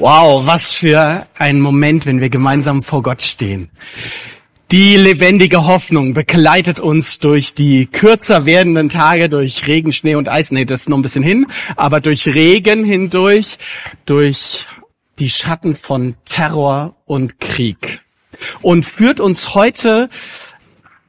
Wow, 0.00 0.46
was 0.46 0.74
für 0.74 1.26
ein 1.36 1.60
Moment, 1.60 2.06
wenn 2.06 2.22
wir 2.22 2.30
gemeinsam 2.30 2.82
vor 2.82 3.02
Gott 3.02 3.20
stehen. 3.20 3.68
Die 4.70 4.96
lebendige 4.96 5.66
Hoffnung 5.66 6.14
begleitet 6.14 6.80
uns 6.80 7.18
durch 7.18 7.52
die 7.52 7.84
kürzer 7.84 8.46
werdenden 8.46 8.88
Tage, 8.88 9.28
durch 9.28 9.66
Regen, 9.66 9.92
Schnee 9.92 10.14
und 10.14 10.26
Eis. 10.26 10.52
Nee, 10.52 10.64
das 10.64 10.80
ist 10.80 10.88
noch 10.88 10.96
ein 10.96 11.02
bisschen 11.02 11.22
hin, 11.22 11.48
aber 11.76 12.00
durch 12.00 12.26
Regen 12.26 12.82
hindurch, 12.82 13.58
durch 14.06 14.66
die 15.18 15.28
Schatten 15.28 15.76
von 15.76 16.14
Terror 16.24 16.96
und 17.04 17.38
Krieg. 17.38 18.00
Und 18.62 18.86
führt 18.86 19.20
uns 19.20 19.54
heute 19.54 20.08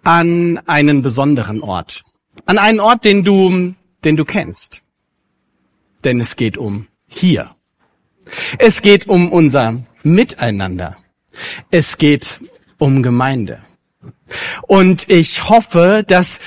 an 0.03 0.59
einen 0.67 1.01
besonderen 1.01 1.61
Ort. 1.61 2.03
An 2.45 2.57
einen 2.57 2.81
Ort, 2.81 3.05
den 3.05 3.23
du, 3.23 3.73
den 4.03 4.17
du 4.17 4.25
kennst. 4.25 4.81
Denn 6.03 6.19
es 6.19 6.35
geht 6.35 6.57
um 6.57 6.87
hier. 7.07 7.55
Es 8.57 8.81
geht 8.81 9.07
um 9.07 9.31
unser 9.31 9.83
Miteinander. 10.03 10.97
Es 11.69 11.97
geht 11.97 12.39
um 12.77 13.03
Gemeinde. 13.03 13.59
Und 14.63 15.09
ich 15.09 15.49
hoffe, 15.49 16.03
dass, 16.07 16.39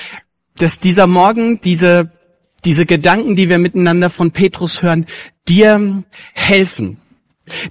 dass 0.57 0.79
dieser 0.79 1.07
Morgen 1.07 1.61
diese, 1.61 2.11
diese 2.63 2.85
Gedanken, 2.85 3.35
die 3.35 3.49
wir 3.49 3.57
miteinander 3.57 4.09
von 4.09 4.31
Petrus 4.31 4.81
hören, 4.81 5.05
dir 5.47 6.03
helfen. 6.33 6.97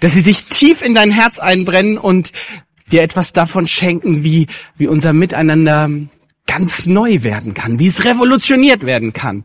Dass 0.01 0.13
sie 0.13 0.21
sich 0.21 0.45
tief 0.47 0.83
in 0.83 0.95
dein 0.95 1.11
Herz 1.11 1.41
einbrennen 1.41 1.99
und 1.99 2.33
dir 2.93 3.03
etwas 3.03 3.33
davon 3.33 3.67
schenken, 3.67 4.23
wie, 4.23 4.47
wie 4.77 4.87
unser 4.87 5.13
Miteinander 5.13 5.91
ganz 6.47 6.87
neu 6.87 7.23
werden 7.23 7.55
kann, 7.55 7.79
wie 7.79 7.87
es 7.87 8.05
revolutioniert 8.05 8.85
werden 8.85 9.13
kann. 9.13 9.45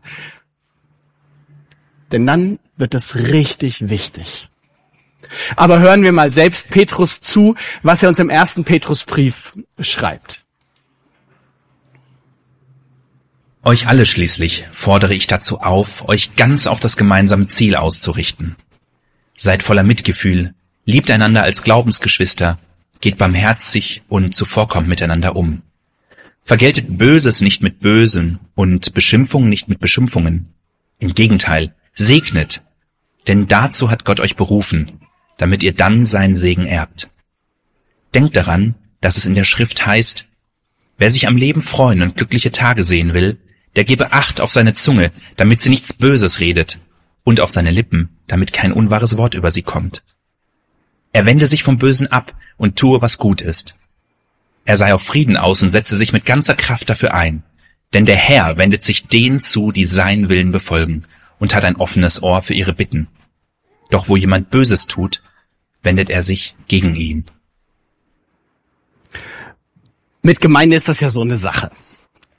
Denn 2.12 2.26
dann 2.26 2.58
wird 2.76 2.94
es 2.94 3.14
richtig 3.16 3.88
wichtig. 3.88 4.49
Aber 5.56 5.80
hören 5.80 6.02
wir 6.02 6.12
mal 6.12 6.32
selbst 6.32 6.70
Petrus 6.70 7.20
zu, 7.20 7.54
was 7.82 8.02
er 8.02 8.08
uns 8.08 8.18
im 8.18 8.30
ersten 8.30 8.64
Petrusbrief 8.64 9.56
schreibt. 9.78 10.44
Euch 13.62 13.86
alle 13.86 14.06
schließlich 14.06 14.64
fordere 14.72 15.14
ich 15.14 15.26
dazu 15.26 15.60
auf, 15.60 16.08
euch 16.08 16.34
ganz 16.36 16.66
auf 16.66 16.80
das 16.80 16.96
gemeinsame 16.96 17.46
Ziel 17.48 17.76
auszurichten. 17.76 18.56
Seid 19.36 19.62
voller 19.62 19.82
Mitgefühl, 19.82 20.54
liebt 20.86 21.10
einander 21.10 21.42
als 21.42 21.62
Glaubensgeschwister, 21.62 22.58
geht 23.00 23.18
barmherzig 23.18 24.02
und 24.08 24.34
zuvorkommt 24.34 24.88
miteinander 24.88 25.36
um. 25.36 25.62
Vergeltet 26.42 26.98
Böses 26.98 27.42
nicht 27.42 27.62
mit 27.62 27.80
Bösen 27.80 28.40
und 28.54 28.94
Beschimpfungen 28.94 29.50
nicht 29.50 29.68
mit 29.68 29.78
Beschimpfungen. 29.78 30.54
Im 30.98 31.14
Gegenteil, 31.14 31.74
segnet, 31.94 32.62
denn 33.28 33.46
dazu 33.46 33.90
hat 33.90 34.04
Gott 34.06 34.20
euch 34.20 34.36
berufen, 34.36 35.00
damit 35.40 35.62
ihr 35.62 35.72
dann 35.72 36.04
seinen 36.04 36.36
Segen 36.36 36.66
erbt. 36.66 37.08
Denkt 38.14 38.36
daran, 38.36 38.74
dass 39.00 39.16
es 39.16 39.24
in 39.24 39.34
der 39.34 39.44
Schrift 39.44 39.86
heißt, 39.86 40.28
wer 40.98 41.10
sich 41.10 41.26
am 41.26 41.36
Leben 41.36 41.62
freuen 41.62 42.02
und 42.02 42.16
glückliche 42.16 42.52
Tage 42.52 42.82
sehen 42.82 43.14
will, 43.14 43.38
der 43.74 43.84
gebe 43.84 44.12
Acht 44.12 44.42
auf 44.42 44.52
seine 44.52 44.74
Zunge, 44.74 45.10
damit 45.36 45.62
sie 45.62 45.70
nichts 45.70 45.94
Böses 45.94 46.40
redet, 46.40 46.78
und 47.24 47.40
auf 47.40 47.50
seine 47.50 47.70
Lippen, 47.70 48.18
damit 48.26 48.52
kein 48.52 48.70
unwahres 48.70 49.16
Wort 49.16 49.32
über 49.32 49.50
sie 49.50 49.62
kommt. 49.62 50.02
Er 51.12 51.24
wende 51.24 51.46
sich 51.46 51.62
vom 51.62 51.78
Bösen 51.78 52.12
ab 52.12 52.34
und 52.58 52.76
tue, 52.76 53.00
was 53.00 53.16
gut 53.16 53.40
ist. 53.40 53.74
Er 54.66 54.76
sei 54.76 54.92
auf 54.92 55.02
Frieden 55.02 55.38
aus 55.38 55.62
und 55.62 55.70
setze 55.70 55.96
sich 55.96 56.12
mit 56.12 56.26
ganzer 56.26 56.54
Kraft 56.54 56.90
dafür 56.90 57.14
ein, 57.14 57.44
denn 57.94 58.04
der 58.04 58.16
Herr 58.16 58.58
wendet 58.58 58.82
sich 58.82 59.08
denen 59.08 59.40
zu, 59.40 59.72
die 59.72 59.86
seinen 59.86 60.28
Willen 60.28 60.52
befolgen, 60.52 61.04
und 61.38 61.54
hat 61.54 61.64
ein 61.64 61.76
offenes 61.76 62.22
Ohr 62.22 62.42
für 62.42 62.52
ihre 62.52 62.74
Bitten. 62.74 63.08
Doch 63.88 64.08
wo 64.08 64.16
jemand 64.16 64.50
Böses 64.50 64.86
tut, 64.86 65.22
wendet 65.82 66.10
er 66.10 66.22
sich 66.22 66.54
gegen 66.68 66.94
ihn. 66.94 67.24
Mit 70.22 70.40
Gemeinde 70.40 70.76
ist 70.76 70.88
das 70.88 71.00
ja 71.00 71.08
so 71.08 71.22
eine 71.22 71.36
Sache. 71.36 71.70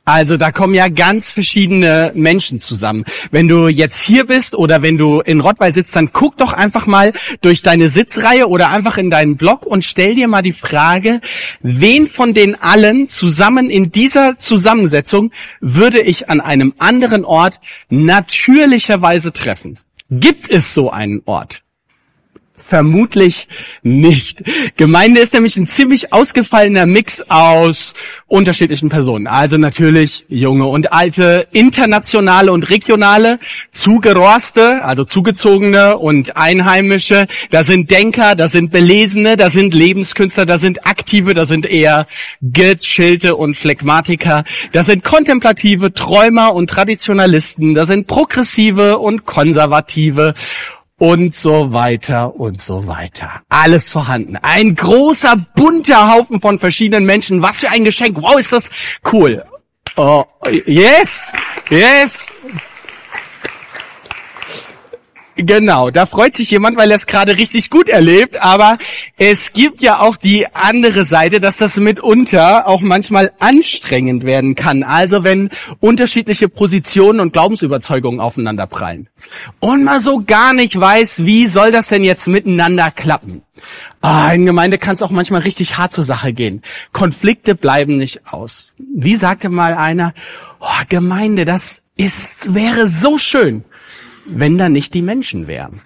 Also 0.04 0.36
da 0.36 0.52
kommen 0.52 0.74
ja 0.74 0.88
ganz 0.88 1.30
verschiedene 1.30 2.12
Menschen 2.16 2.60
zusammen. 2.60 3.06
Wenn 3.30 3.48
du 3.48 3.68
jetzt 3.68 4.02
hier 4.02 4.26
bist 4.26 4.56
oder 4.56 4.82
wenn 4.82 4.98
du 4.98 5.22
in 5.22 5.40
Rottweil 5.40 5.76
sitzt, 5.76 5.96
dann 5.96 6.12
guck 6.12 6.38
doch 6.38 6.54
einfach 6.54 6.88
mal 6.88 7.14
durch 7.42 7.62
deine 7.62 7.88
Sitzreihe 7.88 8.48
oder 8.48 8.72
einfach 8.72 8.98
in 8.98 9.12
deinen 9.12 9.38
Blog 9.38 9.64
und 9.66 9.86
stell 9.86 10.16
dir 10.16 10.28
mal 10.28 10.42
die 10.42 10.54
Frage, 10.54 11.22
wen 11.62 12.08
von 12.08 12.34
den 12.34 12.60
allen 12.60 13.10
zusammen 13.10 13.70
in 13.70 13.92
dieser 13.92 14.40
Zusammensetzung 14.40 15.32
würde 15.60 16.02
ich 16.02 16.30
an 16.30 16.42
einem 16.42 16.74
anderen 16.80 17.24
Ort 17.24 17.60
natürlicherweise 17.90 19.32
treffen? 19.32 19.80
Gibt 20.10 20.50
es 20.50 20.74
so 20.74 20.90
einen 20.90 21.22
Ort? 21.26 21.62
Vermutlich 22.72 23.50
nicht. 23.84 24.44
Gemeinde 24.78 25.20
ist 25.20 25.34
nämlich 25.34 25.58
ein 25.58 25.68
ziemlich 25.68 26.14
ausgefallener 26.14 26.86
Mix 26.86 27.22
aus 27.30 27.94
unterschiedlichen 28.28 28.88
Personen. 28.88 29.28
Also 29.28 29.58
natürlich 29.58 30.24
junge 30.30 30.66
und 30.68 30.94
alte, 30.94 31.48
internationale 31.52 32.54
und 32.54 32.70
regionale, 32.70 33.40
zugeroste, 33.74 34.86
also 34.86 35.04
zugezogene 35.04 35.98
und 35.98 36.38
einheimische. 36.38 37.28
Da 37.50 37.66
sind 37.66 37.92
Denker, 37.92 38.36
da 38.36 38.48
sind 38.48 38.72
Belesene, 38.72 39.36
da 39.36 39.50
sind 39.50 39.74
Lebenskünstler, 39.74 40.46
da 40.46 40.58
sind 40.58 40.86
Aktive, 40.86 41.34
da 41.34 41.44
sind 41.44 41.66
eher 41.66 42.08
gechillte 42.42 43.36
und 43.36 43.58
Phlegmatiker. 43.58 44.46
Da 44.72 44.86
sind 44.86 45.04
kontemplative 45.04 45.94
Träumer 45.94 46.54
und 46.54 46.70
Traditionalisten. 46.70 47.74
Da 47.74 47.86
sind 47.86 48.08
progressive 48.08 48.98
und 48.98 49.26
konservative 49.26 50.36
und 51.02 51.34
so 51.34 51.74
weiter 51.74 52.36
und 52.36 52.62
so 52.62 52.86
weiter. 52.86 53.42
Alles 53.50 53.92
vorhanden. 53.92 54.38
Ein 54.44 54.76
großer, 54.76 55.36
bunter 55.56 56.14
Haufen 56.14 56.40
von 56.40 56.60
verschiedenen 56.60 57.06
Menschen. 57.06 57.42
Was 57.42 57.58
für 57.58 57.70
ein 57.70 57.84
Geschenk. 57.84 58.22
Wow, 58.22 58.40
ist 58.40 58.52
das 58.52 58.70
cool. 59.12 59.44
Oh, 59.98 60.24
yes, 60.68 61.32
yes. 61.72 62.28
Genau, 65.44 65.90
da 65.90 66.06
freut 66.06 66.36
sich 66.36 66.52
jemand, 66.52 66.78
weil 66.78 66.92
er 66.92 66.96
es 66.96 67.08
gerade 67.08 67.38
richtig 67.38 67.72
gut 67.72 67.90
erlebt. 67.90 68.42
Aber 68.42 68.78
es 69.18 69.54
gibt 69.54 69.82
ja 69.82 70.00
auch 70.00 70.16
die 70.16 70.46
andere 70.54 71.04
Seite, 71.04 71.40
dass 71.40 71.58
das 71.58 71.78
mitunter 71.78 72.68
auch 72.68 72.82
manchmal 72.82 73.32
anstrengend 73.40 74.24
werden 74.24 74.54
kann. 74.54 74.84
Also 74.84 75.24
wenn 75.24 75.50
unterschiedliche 75.80 76.48
Positionen 76.48 77.20
und 77.20 77.34
Glaubensüberzeugungen 77.34 78.20
aufeinander 78.20 78.68
prallen. 78.68 79.08
Und 79.60 79.84
man 79.84 80.00
so 80.00 80.24
gar 80.26 80.54
nicht 80.54 80.80
weiß, 80.80 81.26
wie 81.26 81.48
soll 81.48 81.72
das 81.72 81.88
denn 81.88 82.04
jetzt 82.04 82.28
miteinander 82.28 82.92
klappen. 82.92 83.42
Ah, 84.02 84.32
in 84.34 84.46
Gemeinde 84.46 84.78
kann 84.78 84.94
es 84.94 85.02
auch 85.02 85.12
manchmal 85.12 85.42
richtig 85.42 85.78
hart 85.78 85.94
zur 85.94 86.04
Sache 86.04 86.34
gehen. 86.34 86.62
Konflikte 86.92 87.56
bleiben 87.56 87.98
nicht 87.98 88.28
aus. 88.28 88.74
Wie 88.78 89.16
sagte 89.16 89.50
mal 89.50 89.74
einer, 89.74 90.14
oh, 90.60 90.84
Gemeinde, 90.90 91.46
das 91.46 91.82
ist, 91.96 92.54
wäre 92.54 92.88
so 92.88 93.18
schön 93.18 93.64
wenn 94.34 94.58
da 94.58 94.70
nicht 94.70 94.94
die 94.94 95.02
Menschen 95.02 95.48
wären. 95.48 95.82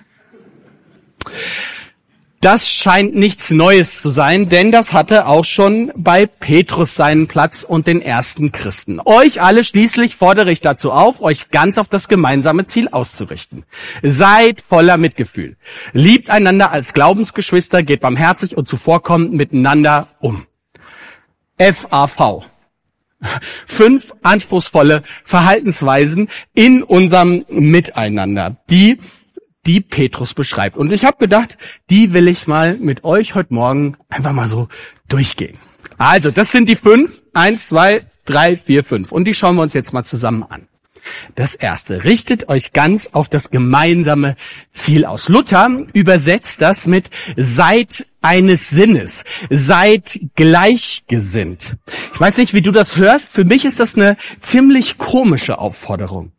Das 2.45 2.69
scheint 2.69 3.15
nichts 3.15 3.49
Neues 3.49 3.99
zu 3.99 4.11
sein, 4.11 4.49
denn 4.49 4.71
das 4.71 4.93
hatte 4.93 5.25
auch 5.25 5.45
schon 5.45 5.91
bei 5.95 6.27
Petrus 6.27 6.95
seinen 6.95 7.25
Platz 7.25 7.63
und 7.63 7.87
den 7.87 8.03
ersten 8.03 8.51
Christen. 8.51 9.01
Euch 9.03 9.41
alle 9.41 9.63
schließlich 9.63 10.15
fordere 10.15 10.51
ich 10.51 10.61
dazu 10.61 10.91
auf, 10.91 11.21
euch 11.21 11.49
ganz 11.49 11.79
auf 11.79 11.87
das 11.87 12.07
gemeinsame 12.07 12.65
Ziel 12.65 12.87
auszurichten. 12.89 13.65
Seid 14.03 14.61
voller 14.61 14.97
Mitgefühl. 14.97 15.57
Liebt 15.91 16.29
einander 16.29 16.71
als 16.71 16.93
Glaubensgeschwister, 16.93 17.81
geht 17.81 18.01
barmherzig 18.01 18.55
und 18.55 18.67
zuvorkommend 18.67 19.33
miteinander 19.33 20.09
um. 20.19 20.45
FAV. 21.57 22.45
Fünf 23.65 24.13
anspruchsvolle 24.23 25.03
Verhaltensweisen 25.23 26.29
in 26.53 26.83
unserem 26.83 27.45
Miteinander, 27.49 28.57
die 28.69 28.99
die 29.65 29.81
Petrus 29.81 30.33
beschreibt. 30.33 30.77
Und 30.77 30.91
ich 30.91 31.05
habe 31.05 31.17
gedacht, 31.17 31.57
die 31.89 32.13
will 32.13 32.27
ich 32.27 32.47
mal 32.47 32.77
mit 32.77 33.03
euch 33.03 33.35
heute 33.35 33.53
Morgen 33.53 33.97
einfach 34.09 34.33
mal 34.33 34.47
so 34.47 34.67
durchgehen. 35.07 35.57
Also, 35.97 36.31
das 36.31 36.51
sind 36.51 36.69
die 36.69 36.75
fünf. 36.75 37.11
Eins, 37.33 37.67
zwei, 37.67 38.05
drei, 38.25 38.55
vier, 38.57 38.83
fünf. 38.83 39.11
Und 39.11 39.25
die 39.25 39.33
schauen 39.33 39.55
wir 39.55 39.61
uns 39.61 39.73
jetzt 39.73 39.93
mal 39.93 40.03
zusammen 40.03 40.43
an. 40.43 40.67
Das 41.35 41.53
erste, 41.53 42.03
richtet 42.03 42.49
euch 42.49 42.73
ganz 42.73 43.09
auf 43.11 43.29
das 43.29 43.51
gemeinsame 43.51 44.35
Ziel 44.71 45.05
aus. 45.05 45.29
Luther 45.29 45.69
übersetzt 45.93 46.61
das 46.61 46.87
mit 46.87 47.09
seid 47.35 48.07
eines 48.25 48.69
Sinnes, 48.69 49.23
seid 49.51 50.19
gleichgesinnt. 50.35 51.77
Ich 52.13 52.19
weiß 52.19 52.37
nicht, 52.37 52.53
wie 52.55 52.63
du 52.63 52.71
das 52.71 52.97
hörst. 52.97 53.31
Für 53.31 53.45
mich 53.45 53.65
ist 53.65 53.79
das 53.79 53.95
eine 53.95 54.17
ziemlich 54.39 54.97
komische 54.97 55.59
Aufforderung, 55.59 56.31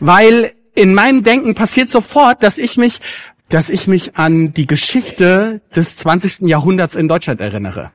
weil 0.00 0.52
in 0.74 0.94
meinem 0.94 1.22
Denken 1.22 1.54
passiert 1.54 1.90
sofort, 1.90 2.42
dass 2.42 2.58
ich 2.58 2.76
mich, 2.76 3.00
dass 3.48 3.70
ich 3.70 3.86
mich 3.86 4.16
an 4.16 4.52
die 4.52 4.66
Geschichte 4.66 5.60
des 5.74 5.96
20. 5.96 6.48
Jahrhunderts 6.48 6.96
in 6.96 7.08
Deutschland 7.08 7.40
erinnere. 7.40 7.92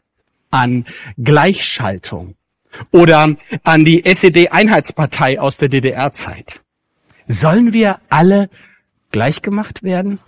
An 0.49 0.85
Gleichschaltung 1.17 2.35
oder 2.91 3.35
an 3.63 3.85
die 3.85 4.05
SED-Einheitspartei 4.05 5.39
aus 5.39 5.57
der 5.57 5.69
DDR-Zeit. 5.69 6.61
Sollen 7.27 7.73
wir 7.73 7.99
alle 8.09 8.49
gleich 9.11 9.41
gemacht 9.41 9.83
werden? 9.83 10.19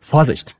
Vorsicht. 0.00 0.54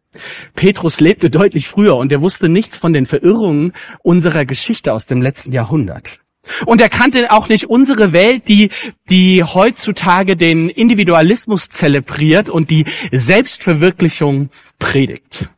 Petrus 0.55 1.01
lebte 1.01 1.31
deutlich 1.31 1.69
früher 1.69 1.97
und 1.97 2.13
er 2.13 2.21
wusste 2.21 2.49
nichts 2.49 2.77
von 2.77 2.93
den 2.93 3.07
Verirrungen 3.07 3.73
unserer 4.03 4.45
Geschichte 4.45 4.93
aus 4.93 5.07
dem 5.07 5.23
letzten 5.23 5.53
Jahrhundert. 5.53 6.19
Und 6.67 6.81
er 6.81 6.89
kannte 6.89 7.33
auch 7.33 7.49
nicht 7.49 7.71
unsere 7.71 8.13
Welt, 8.13 8.49
die, 8.49 8.71
die 9.09 9.43
heutzutage 9.43 10.37
den 10.37 10.69
Individualismus 10.69 11.69
zelebriert 11.69 12.51
und 12.51 12.71
die 12.71 12.85
Selbstverwirklichung 13.13 14.51
predigt. 14.79 15.49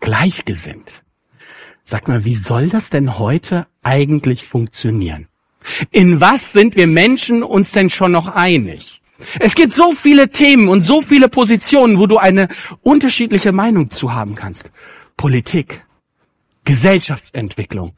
Gleichgesinnt. 0.00 1.02
Sag 1.82 2.08
mal, 2.08 2.24
wie 2.24 2.36
soll 2.36 2.68
das 2.68 2.90
denn 2.90 3.18
heute 3.18 3.66
eigentlich 3.82 4.44
funktionieren? 4.44 5.28
In 5.90 6.20
was 6.20 6.52
sind 6.52 6.76
wir 6.76 6.86
Menschen 6.86 7.42
uns 7.42 7.72
denn 7.72 7.90
schon 7.90 8.12
noch 8.12 8.28
einig? 8.28 9.00
Es 9.40 9.54
gibt 9.54 9.74
so 9.74 9.92
viele 9.92 10.30
Themen 10.30 10.68
und 10.68 10.84
so 10.84 11.02
viele 11.02 11.28
Positionen, 11.28 11.98
wo 11.98 12.06
du 12.06 12.18
eine 12.18 12.48
unterschiedliche 12.82 13.52
Meinung 13.52 13.90
zu 13.90 14.12
haben 14.12 14.34
kannst. 14.34 14.70
Politik, 15.16 15.84
Gesellschaftsentwicklung. 16.64 17.94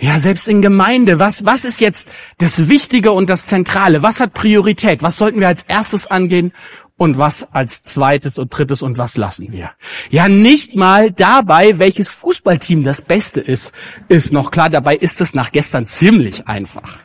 Ja, 0.00 0.20
selbst 0.20 0.46
in 0.46 0.62
Gemeinde, 0.62 1.18
was, 1.18 1.44
was 1.44 1.64
ist 1.64 1.80
jetzt 1.80 2.08
das 2.38 2.68
Wichtige 2.68 3.10
und 3.10 3.28
das 3.28 3.46
Zentrale? 3.46 4.02
Was 4.02 4.20
hat 4.20 4.32
Priorität? 4.32 5.02
Was 5.02 5.16
sollten 5.16 5.40
wir 5.40 5.48
als 5.48 5.64
erstes 5.64 6.06
angehen 6.06 6.52
und 6.96 7.18
was 7.18 7.52
als 7.52 7.82
zweites 7.82 8.38
und 8.38 8.50
drittes 8.50 8.82
und 8.82 8.96
was 8.96 9.16
lassen 9.16 9.50
wir? 9.50 9.72
Ja, 10.10 10.28
nicht 10.28 10.76
mal 10.76 11.10
dabei, 11.10 11.80
welches 11.80 12.08
Fußballteam 12.10 12.84
das 12.84 13.02
Beste 13.02 13.40
ist, 13.40 13.72
ist 14.08 14.32
noch 14.32 14.52
klar. 14.52 14.70
Dabei 14.70 14.94
ist 14.94 15.20
es 15.20 15.34
nach 15.34 15.50
gestern 15.50 15.88
ziemlich 15.88 16.46
einfach 16.46 17.00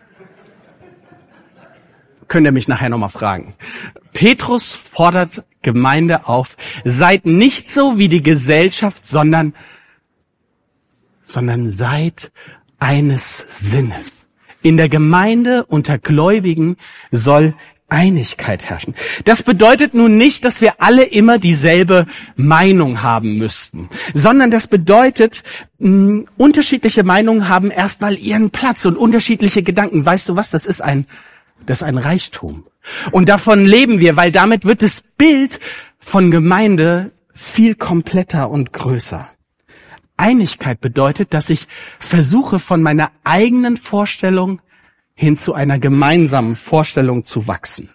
könnt 2.34 2.48
ihr 2.48 2.52
mich 2.52 2.68
nachher 2.68 2.90
nochmal 2.90 3.10
fragen. 3.10 3.54
Petrus 4.12 4.74
fordert 4.74 5.44
Gemeinde 5.62 6.28
auf, 6.28 6.58
seid 6.84 7.28
nicht 7.28 7.70
so 7.70 8.00
wie 8.00 8.08
die 8.08 8.24
Gesellschaft, 8.24 9.06
sondern, 9.06 9.54
sondern 11.24 11.70
seid 11.70 12.32
eines 12.80 13.46
Sinnes. 13.62 14.26
In 14.64 14.78
der 14.78 14.90
Gemeinde 14.90 15.64
unter 15.66 16.00
Gläubigen 16.00 16.78
soll 17.12 17.54
Einigkeit 17.88 18.66
herrschen. 18.66 18.96
Das 19.26 19.44
bedeutet 19.44 19.94
nun 19.94 20.18
nicht, 20.18 20.44
dass 20.44 20.60
wir 20.60 20.82
alle 20.82 21.04
immer 21.04 21.38
dieselbe 21.38 22.08
Meinung 22.36 23.04
haben 23.04 23.38
müssten, 23.38 23.90
sondern 24.16 24.50
das 24.50 24.66
bedeutet, 24.66 25.44
mh, 25.78 26.24
unterschiedliche 26.38 27.04
Meinungen 27.04 27.48
haben 27.48 27.70
erstmal 27.70 28.18
ihren 28.18 28.50
Platz 28.50 28.86
und 28.86 28.98
unterschiedliche 28.98 29.62
Gedanken. 29.62 30.04
Weißt 30.04 30.30
du 30.30 30.36
was? 30.36 30.50
Das 30.50 30.66
ist 30.66 30.82
ein 30.82 31.06
das 31.66 31.80
ist 31.80 31.84
ein 31.84 31.98
Reichtum. 31.98 32.66
Und 33.12 33.30
davon 33.30 33.66
leben 33.66 34.00
wir, 34.00 34.16
weil 34.16 34.32
damit 34.32 34.66
wird 34.66 34.82
das 34.82 35.02
Bild 35.18 35.60
von 36.00 36.32
Gemeinde 36.32 37.12
viel 37.34 37.76
kompletter 37.76 38.50
und 38.50 38.74
größer. 38.74 39.30
Einigkeit 40.18 40.80
bedeutet, 40.80 41.34
dass 41.34 41.50
ich 41.50 41.68
versuche, 42.00 42.60
von 42.60 42.82
meiner 42.82 43.12
eigenen 43.24 43.78
Vorstellung 43.78 44.62
hin 45.16 45.38
zu 45.38 45.54
einer 45.54 45.80
gemeinsamen 45.80 46.56
Vorstellung 46.56 47.24
zu 47.24 47.48
wachsen. 47.48 47.90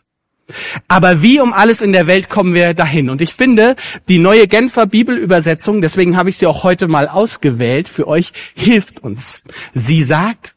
Aber 0.88 1.20
wie 1.22 1.40
um 1.40 1.52
alles 1.52 1.80
in 1.80 1.92
der 1.92 2.06
Welt 2.06 2.30
kommen 2.30 2.54
wir 2.54 2.72
dahin? 2.72 3.10
Und 3.10 3.20
ich 3.20 3.34
finde, 3.34 3.76
die 4.08 4.18
neue 4.18 4.48
Genfer 4.48 4.86
Bibelübersetzung, 4.86 5.82
deswegen 5.82 6.16
habe 6.16 6.30
ich 6.30 6.38
sie 6.38 6.46
auch 6.46 6.64
heute 6.64 6.88
mal 6.88 7.06
ausgewählt, 7.06 7.88
für 7.88 8.08
euch 8.08 8.32
hilft 8.54 9.00
uns. 9.00 9.42
Sie 9.74 10.02
sagt, 10.02 10.54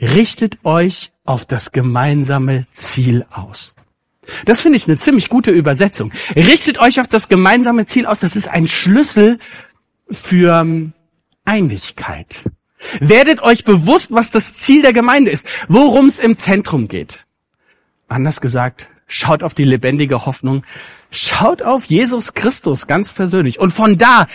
richtet 0.00 0.58
euch 0.64 1.11
auf 1.24 1.44
das 1.44 1.72
gemeinsame 1.72 2.66
Ziel 2.76 3.26
aus. 3.30 3.74
Das 4.44 4.60
finde 4.60 4.78
ich 4.78 4.86
eine 4.86 4.98
ziemlich 4.98 5.28
gute 5.28 5.50
Übersetzung. 5.50 6.12
Richtet 6.34 6.78
euch 6.78 7.00
auf 7.00 7.08
das 7.08 7.28
gemeinsame 7.28 7.86
Ziel 7.86 8.06
aus. 8.06 8.20
Das 8.20 8.36
ist 8.36 8.48
ein 8.48 8.66
Schlüssel 8.66 9.38
für 10.10 10.60
ähm, 10.60 10.92
Einigkeit. 11.44 12.44
Werdet 13.00 13.40
euch 13.42 13.64
bewusst, 13.64 14.08
was 14.10 14.30
das 14.30 14.54
Ziel 14.54 14.82
der 14.82 14.92
Gemeinde 14.92 15.30
ist, 15.30 15.46
worum 15.68 16.06
es 16.06 16.18
im 16.18 16.36
Zentrum 16.36 16.88
geht. 16.88 17.24
Anders 18.08 18.40
gesagt, 18.40 18.88
schaut 19.06 19.42
auf 19.42 19.54
die 19.54 19.64
lebendige 19.64 20.26
Hoffnung, 20.26 20.64
schaut 21.10 21.62
auf 21.62 21.84
Jesus 21.84 22.34
Christus 22.34 22.86
ganz 22.86 23.12
persönlich. 23.12 23.58
Und 23.58 23.72
von 23.72 23.98
da, 23.98 24.26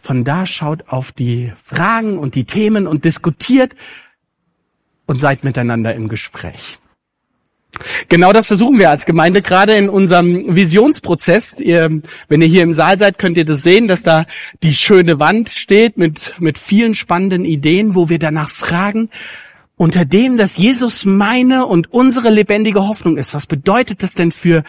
von 0.00 0.24
da 0.24 0.46
schaut 0.46 0.88
auf 0.88 1.12
die 1.12 1.52
Fragen 1.62 2.18
und 2.18 2.34
die 2.34 2.44
Themen 2.44 2.86
und 2.86 3.04
diskutiert 3.04 3.74
und 5.06 5.20
seid 5.20 5.44
miteinander 5.44 5.94
im 5.94 6.08
Gespräch. 6.08 6.78
Genau 8.08 8.32
das 8.32 8.46
versuchen 8.46 8.78
wir 8.78 8.90
als 8.90 9.04
Gemeinde 9.04 9.42
gerade 9.42 9.74
in 9.74 9.88
unserem 9.88 10.54
Visionsprozess. 10.54 11.58
Ihr, 11.58 12.02
wenn 12.28 12.40
ihr 12.40 12.46
hier 12.46 12.62
im 12.62 12.72
Saal 12.72 12.98
seid, 12.98 13.18
könnt 13.18 13.36
ihr 13.36 13.44
das 13.44 13.62
sehen, 13.62 13.88
dass 13.88 14.02
da 14.02 14.26
die 14.62 14.74
schöne 14.74 15.18
Wand 15.18 15.50
steht 15.50 15.96
mit, 15.96 16.34
mit 16.38 16.58
vielen 16.58 16.94
spannenden 16.94 17.44
Ideen, 17.44 17.94
wo 17.94 18.08
wir 18.08 18.18
danach 18.18 18.50
fragen, 18.50 19.10
unter 19.76 20.04
dem, 20.04 20.36
dass 20.36 20.56
Jesus 20.56 21.04
meine 21.04 21.66
und 21.66 21.92
unsere 21.92 22.30
lebendige 22.30 22.86
Hoffnung 22.86 23.16
ist. 23.16 23.34
Was 23.34 23.46
bedeutet 23.46 24.04
das 24.04 24.14
denn 24.14 24.30
für, 24.30 24.62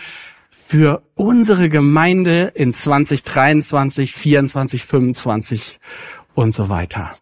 für 0.49 1.03
unsere 1.13 1.69
Gemeinde 1.69 2.51
in 2.55 2.73
2023, 2.73 4.13
24, 4.13 4.83
25 4.83 5.79
und 6.33 6.55
so 6.55 6.69
weiter? 6.69 7.15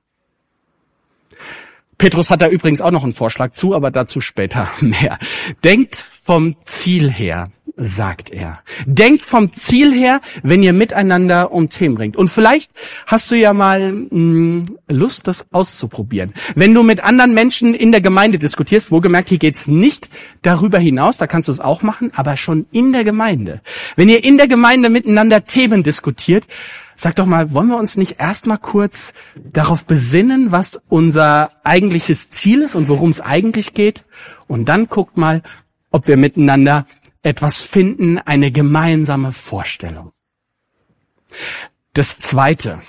Petrus 1.98 2.30
hat 2.30 2.42
da 2.42 2.48
übrigens 2.48 2.82
auch 2.82 2.92
noch 2.92 3.04
einen 3.04 3.14
Vorschlag 3.14 3.54
zu, 3.54 3.76
aber 3.76 3.92
dazu 3.92 4.22
später 4.22 4.70
mehr. 4.82 5.18
Denkt 5.64 6.04
vom 6.24 6.56
Ziel 6.66 7.12
her, 7.12 7.50
sagt 7.76 8.30
er. 8.30 8.60
Denkt 8.86 9.24
vom 9.24 9.52
Ziel 9.52 9.92
her, 9.94 10.22
wenn 10.42 10.64
ihr 10.64 10.74
miteinander 10.74 11.52
um 11.52 11.70
Themen 11.70 11.98
ringt. 11.98 12.16
Und 12.16 12.30
vielleicht 12.30 12.72
hast 13.08 13.32
du 13.32 13.36
ja 13.36 13.54
mal 13.54 13.92
mh, 13.92 14.10
hm, 14.12 14.66
Lust, 14.88 15.28
das 15.28 15.46
auszuprobieren. 15.52 16.34
Wenn 16.56 16.74
du 16.74 16.84
mit 16.84 17.04
anderen 17.04 17.34
Menschen 17.34 17.74
in 17.74 17.92
der 17.92 18.02
Gemeinde 18.02 18.40
diskutierst, 18.40 18.92
wo 18.92 19.02
gemerkt, 19.02 19.30
hier 19.30 19.40
geht's 19.40 19.68
nicht 19.68 20.08
darüber 20.44 20.80
hinaus, 20.80 21.18
da 21.18 21.28
kannst 21.28 21.48
du 21.48 21.52
es 21.52 21.60
auch 21.60 21.82
machen, 21.82 22.12
aber 22.16 22.38
schon 22.38 22.68
in 22.72 22.94
der 22.94 23.04
Gemeinde. 23.04 23.62
Wenn 23.96 24.10
ihr 24.10 24.24
in 24.24 24.38
der 24.38 24.48
Gemeinde 24.48 24.90
miteinander 24.90 25.46
Themen 25.46 25.84
diskutiert, 25.84 26.46
Sag 26.96 27.16
doch 27.16 27.26
mal, 27.26 27.54
wollen 27.54 27.70
wir 27.70 27.78
uns 27.78 27.98
nicht 27.98 28.20
erstmal 28.20 28.58
kurz 28.58 29.14
darauf 29.36 29.86
besinnen, 29.86 30.52
was 30.52 30.80
unser 30.90 31.52
eigentliches 31.64 32.30
Ziel 32.30 32.62
ist 32.62 32.76
und 32.76 32.88
worum 32.88 33.10
es 33.10 33.22
eigentlich 33.22 33.74
geht? 33.74 34.06
Und 34.48 34.66
dann 34.66 34.88
guckt 34.88 35.18
mal, 35.18 35.42
ob 35.92 36.08
wir 36.08 36.18
miteinander 36.18 36.86
etwas 37.22 37.62
finden, 37.62 38.18
eine 38.20 38.52
gemeinsame 38.52 39.32
Vorstellung. 39.32 40.12
Das 41.94 42.20
zweite. 42.20 42.82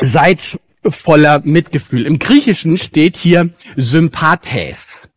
Seid 0.00 0.58
voller 0.86 1.40
Mitgefühl. 1.40 2.06
Im 2.06 2.18
Griechischen 2.18 2.78
steht 2.78 3.16
hier 3.16 3.50
Sympathes. 3.76 5.07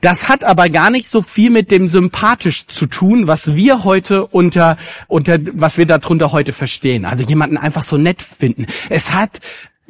Das 0.00 0.28
hat 0.28 0.42
aber 0.42 0.70
gar 0.70 0.90
nicht 0.90 1.08
so 1.08 1.22
viel 1.22 1.50
mit 1.50 1.70
dem 1.70 1.88
sympathisch 1.88 2.66
zu 2.66 2.86
tun, 2.86 3.26
was 3.26 3.54
wir 3.54 3.84
heute 3.84 4.26
unter, 4.26 4.78
unter, 5.06 5.38
was 5.52 5.76
wir 5.76 5.86
darunter 5.86 6.32
heute 6.32 6.52
verstehen. 6.52 7.04
Also 7.04 7.24
jemanden 7.24 7.58
einfach 7.58 7.82
so 7.82 7.98
nett 7.98 8.22
finden. 8.22 8.66
Es 8.88 9.12
hat 9.12 9.40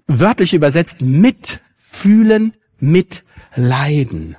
wörtlich 0.07 0.55
übersetzt 0.55 1.01
mitfühlen, 1.01 2.55
mitleiden. 2.79 4.37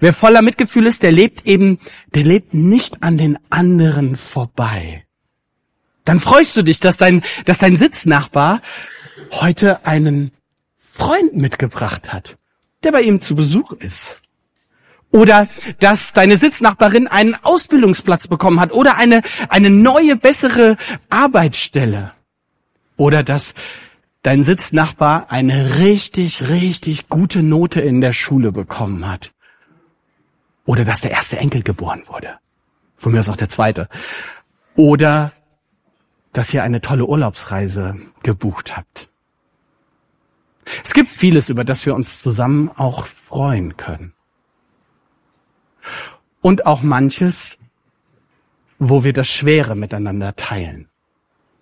Wer 0.00 0.12
voller 0.12 0.42
Mitgefühl 0.42 0.86
ist, 0.86 1.02
der 1.02 1.12
lebt 1.12 1.46
eben, 1.46 1.78
der 2.14 2.24
lebt 2.24 2.54
nicht 2.54 3.02
an 3.02 3.18
den 3.18 3.38
anderen 3.50 4.16
vorbei. 4.16 5.04
Dann 6.04 6.20
freust 6.20 6.56
du 6.56 6.62
dich, 6.62 6.80
dass 6.80 6.96
dein, 6.96 7.22
dass 7.44 7.58
dein 7.58 7.76
Sitznachbar 7.76 8.60
heute 9.30 9.86
einen 9.86 10.32
Freund 10.78 11.36
mitgebracht 11.36 12.12
hat, 12.12 12.36
der 12.82 12.92
bei 12.92 13.02
ihm 13.02 13.20
zu 13.20 13.34
Besuch 13.34 13.72
ist. 13.72 14.20
Oder 15.14 15.46
dass 15.78 16.12
deine 16.12 16.36
Sitznachbarin 16.36 17.06
einen 17.06 17.36
Ausbildungsplatz 17.36 18.26
bekommen 18.26 18.58
hat 18.58 18.72
oder 18.72 18.96
eine, 18.96 19.22
eine 19.48 19.70
neue, 19.70 20.16
bessere 20.16 20.76
Arbeitsstelle. 21.08 22.10
Oder 22.96 23.22
dass 23.22 23.54
dein 24.22 24.42
Sitznachbar 24.42 25.30
eine 25.30 25.76
richtig, 25.76 26.48
richtig 26.48 27.08
gute 27.08 27.44
Note 27.44 27.80
in 27.80 28.00
der 28.00 28.12
Schule 28.12 28.50
bekommen 28.50 29.08
hat. 29.08 29.32
Oder 30.64 30.84
dass 30.84 31.00
der 31.00 31.12
erste 31.12 31.36
Enkel 31.36 31.62
geboren 31.62 32.02
wurde. 32.08 32.38
Von 32.96 33.12
mir 33.12 33.20
aus 33.20 33.28
auch 33.28 33.36
der 33.36 33.48
zweite. 33.48 33.88
Oder 34.74 35.32
dass 36.32 36.52
ihr 36.52 36.64
eine 36.64 36.80
tolle 36.80 37.06
Urlaubsreise 37.06 37.94
gebucht 38.24 38.76
habt. 38.76 39.10
Es 40.84 40.92
gibt 40.92 41.12
vieles, 41.12 41.50
über 41.50 41.62
das 41.62 41.86
wir 41.86 41.94
uns 41.94 42.18
zusammen 42.18 42.68
auch 42.74 43.06
freuen 43.06 43.76
können 43.76 44.13
und 46.44 46.66
auch 46.66 46.82
manches, 46.82 47.56
wo 48.78 49.02
wir 49.02 49.14
das 49.14 49.28
Schwere 49.28 49.74
miteinander 49.74 50.36
teilen. 50.36 50.88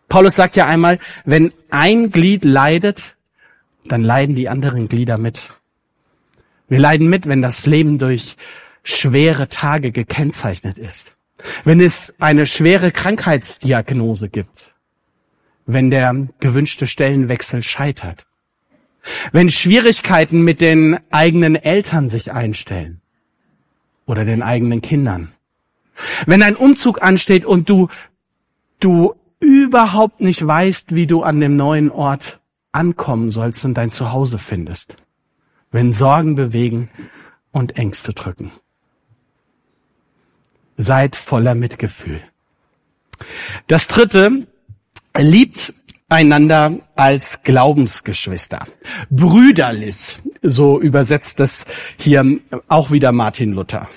Paulus 0.08 0.34
sagt 0.34 0.56
ja 0.56 0.66
einmal, 0.66 0.98
wenn 1.24 1.52
ein 1.70 2.10
Glied 2.10 2.44
leidet, 2.44 3.16
dann 3.84 4.02
leiden 4.02 4.34
die 4.34 4.48
anderen 4.48 4.88
Glieder 4.88 5.18
mit. 5.18 5.50
Wir 6.68 6.80
leiden 6.80 7.06
mit, 7.06 7.28
wenn 7.28 7.42
das 7.42 7.64
Leben 7.64 7.98
durch 7.98 8.36
schwere 8.82 9.48
Tage 9.48 9.92
gekennzeichnet 9.92 10.78
ist. 10.78 11.12
Wenn 11.62 11.80
es 11.80 12.12
eine 12.18 12.44
schwere 12.44 12.90
Krankheitsdiagnose 12.90 14.28
gibt. 14.28 14.74
wenn 15.64 15.90
der 15.90 16.26
gewünschte 16.40 16.88
Stellenwechsel 16.88 17.62
scheitert. 17.62 18.26
Wenn 19.30 19.48
Schwierigkeiten 19.48 20.42
mit 20.42 20.60
den 20.60 20.98
eigenen 21.12 21.54
Eltern 21.54 22.08
sich 22.08 22.32
einstellen 22.32 23.01
oder 24.06 24.24
den 24.24 24.42
eigenen 24.42 24.82
Kindern. 24.82 25.32
Wenn 26.26 26.42
ein 26.42 26.56
Umzug 26.56 27.02
ansteht 27.02 27.44
und 27.44 27.68
du, 27.68 27.88
du 28.80 29.14
überhaupt 29.40 30.20
nicht 30.20 30.46
weißt, 30.46 30.94
wie 30.94 31.06
du 31.06 31.22
an 31.22 31.40
dem 31.40 31.56
neuen 31.56 31.90
Ort 31.90 32.40
ankommen 32.72 33.30
sollst 33.30 33.64
und 33.64 33.74
dein 33.74 33.92
Zuhause 33.92 34.38
findest. 34.38 34.96
Wenn 35.70 35.92
Sorgen 35.92 36.34
bewegen 36.34 36.90
und 37.50 37.76
Ängste 37.76 38.12
drücken. 38.12 38.52
Seid 40.76 41.16
voller 41.16 41.54
Mitgefühl. 41.54 42.22
Das 43.66 43.88
dritte, 43.88 44.46
liebt 45.16 45.74
einander 46.12 46.78
als 46.94 47.42
Glaubensgeschwister. 47.42 48.66
Brüderlich, 49.10 50.18
so 50.42 50.80
übersetzt 50.80 51.40
es 51.40 51.64
hier 51.96 52.38
auch 52.68 52.90
wieder 52.90 53.12
Martin 53.12 53.52
Luther. 53.52 53.88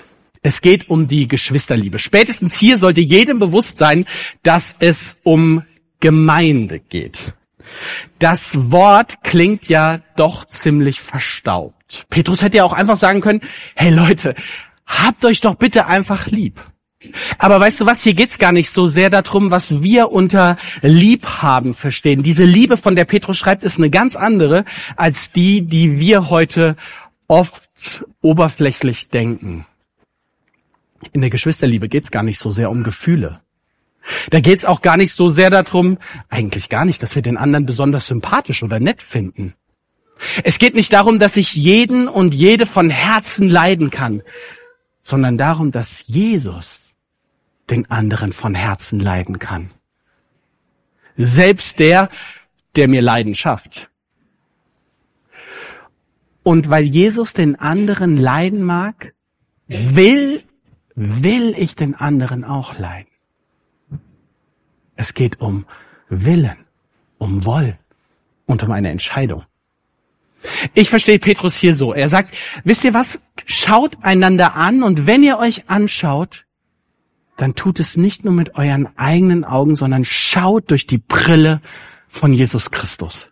Es 0.42 0.62
geht 0.62 0.88
um 0.88 1.06
die 1.06 1.28
Geschwisterliebe. 1.28 1.98
Spätestens 1.98 2.56
hier 2.56 2.78
sollte 2.78 3.00
jedem 3.00 3.38
bewusst 3.38 3.78
sein, 3.78 4.06
dass 4.42 4.74
es 4.78 5.16
um 5.24 5.62
Gemeinde 6.00 6.80
geht. 6.80 7.34
Das 8.18 8.70
Wort 8.70 9.22
klingt 9.22 9.68
ja 9.68 10.00
doch 10.16 10.44
ziemlich 10.46 11.00
verstaubt. 11.00 12.06
Petrus 12.08 12.42
hätte 12.42 12.58
ja 12.58 12.64
auch 12.64 12.72
einfach 12.72 12.96
sagen 12.96 13.20
können, 13.20 13.40
hey 13.74 13.90
Leute, 13.90 14.34
habt 14.86 15.24
euch 15.24 15.40
doch 15.40 15.56
bitte 15.56 15.86
einfach 15.86 16.28
lieb. 16.28 16.62
Aber 17.38 17.60
weißt 17.60 17.80
du 17.80 17.86
was, 17.86 18.02
hier 18.02 18.14
geht's 18.14 18.38
gar 18.38 18.52
nicht 18.52 18.70
so 18.70 18.86
sehr 18.86 19.10
darum, 19.10 19.50
was 19.50 19.82
wir 19.82 20.10
unter 20.12 20.56
Liebhaben 20.82 21.74
verstehen. 21.74 22.22
Diese 22.22 22.44
Liebe, 22.44 22.76
von 22.76 22.96
der 22.96 23.04
Petrus 23.04 23.36
schreibt, 23.36 23.62
ist 23.62 23.78
eine 23.78 23.90
ganz 23.90 24.16
andere 24.16 24.64
als 24.96 25.30
die, 25.30 25.62
die 25.62 25.98
wir 25.98 26.30
heute 26.30 26.76
oft 27.28 28.04
oberflächlich 28.22 29.08
denken. 29.10 29.66
In 31.12 31.20
der 31.20 31.30
Geschwisterliebe 31.30 31.88
geht's 31.88 32.10
gar 32.10 32.22
nicht 32.22 32.38
so 32.38 32.50
sehr 32.50 32.70
um 32.70 32.82
Gefühle. 32.82 33.40
Da 34.30 34.40
geht's 34.40 34.64
auch 34.64 34.82
gar 34.82 34.96
nicht 34.96 35.12
so 35.12 35.28
sehr 35.28 35.50
darum, 35.50 35.98
eigentlich 36.28 36.68
gar 36.68 36.84
nicht, 36.84 37.02
dass 37.02 37.14
wir 37.14 37.22
den 37.22 37.36
anderen 37.36 37.66
besonders 37.66 38.06
sympathisch 38.06 38.62
oder 38.62 38.80
nett 38.80 39.02
finden. 39.02 39.54
Es 40.44 40.58
geht 40.58 40.74
nicht 40.74 40.92
darum, 40.92 41.18
dass 41.18 41.36
ich 41.36 41.54
jeden 41.54 42.08
und 42.08 42.34
jede 42.34 42.66
von 42.66 42.88
Herzen 42.88 43.50
leiden 43.50 43.90
kann, 43.90 44.22
sondern 45.02 45.36
darum, 45.36 45.70
dass 45.72 46.02
Jesus 46.06 46.85
den 47.70 47.90
anderen 47.90 48.32
von 48.32 48.54
Herzen 48.54 49.00
leiden 49.00 49.38
kann. 49.38 49.70
Selbst 51.16 51.78
der, 51.78 52.10
der 52.76 52.88
mir 52.88 53.02
Leiden 53.02 53.34
schafft. 53.34 53.90
Und 56.42 56.70
weil 56.70 56.84
Jesus 56.84 57.32
den 57.32 57.56
anderen 57.56 58.16
leiden 58.16 58.62
mag, 58.62 59.14
will, 59.66 60.44
will 60.94 61.54
ich 61.56 61.74
den 61.74 61.94
anderen 61.94 62.44
auch 62.44 62.78
leiden. 62.78 63.10
Es 64.94 65.14
geht 65.14 65.40
um 65.40 65.66
Willen, 66.08 66.66
um 67.18 67.44
Wollen 67.44 67.78
und 68.46 68.62
um 68.62 68.70
eine 68.70 68.90
Entscheidung. 68.90 69.44
Ich 70.74 70.88
verstehe 70.88 71.18
Petrus 71.18 71.56
hier 71.56 71.74
so. 71.74 71.92
Er 71.92 72.08
sagt, 72.08 72.34
wisst 72.64 72.84
ihr 72.84 72.94
was? 72.94 73.20
Schaut 73.44 73.98
einander 74.02 74.54
an 74.54 74.82
und 74.82 75.06
wenn 75.06 75.22
ihr 75.22 75.38
euch 75.38 75.68
anschaut, 75.68 76.45
dann 77.36 77.54
tut 77.54 77.80
es 77.80 77.96
nicht 77.96 78.24
nur 78.24 78.34
mit 78.34 78.56
euren 78.56 78.88
eigenen 78.96 79.44
Augen, 79.44 79.76
sondern 79.76 80.04
schaut 80.04 80.70
durch 80.70 80.86
die 80.86 80.98
Brille 80.98 81.60
von 82.08 82.32
Jesus 82.32 82.70
Christus. 82.70 83.28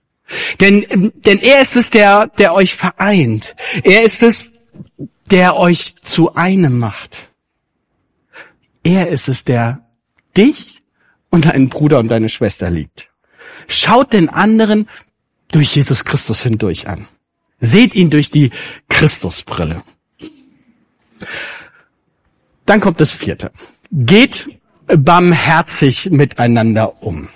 Denn, 0.61 1.13
denn 1.15 1.39
er 1.39 1.61
ist 1.61 1.77
es, 1.77 1.91
der, 1.91 2.27
der 2.27 2.55
euch 2.55 2.75
vereint. 2.75 3.55
Er 3.83 4.03
ist 4.03 4.23
es, 4.23 4.53
der 5.31 5.57
euch 5.57 5.97
zu 5.97 6.35
einem 6.35 6.79
macht. 6.79 7.31
Er 8.83 9.09
ist 9.09 9.29
es, 9.29 9.45
der 9.45 9.87
dich 10.37 10.83
und 11.31 11.47
deinen 11.47 11.69
Bruder 11.69 11.99
und 11.99 12.09
deine 12.09 12.29
Schwester 12.29 12.71
liebt. 12.71 13.09
Schaut 13.69 14.13
den 14.13 14.29
anderen 14.29 14.89
durch 15.51 15.75
Jesus 15.75 16.05
Christus 16.05 16.43
hindurch 16.43 16.89
an. 16.89 17.09
Seht 17.61 17.95
ihn 17.95 18.11
durch 18.11 18.31
die 18.31 18.51
Christusbrille. 18.89 19.83
Dann 22.67 22.81
kommt 22.81 23.01
das 23.01 23.11
vierte. 23.11 23.53
Geht 23.97 24.49
barmherzig 24.89 26.11
miteinander 26.11 27.01
um. 27.01 27.29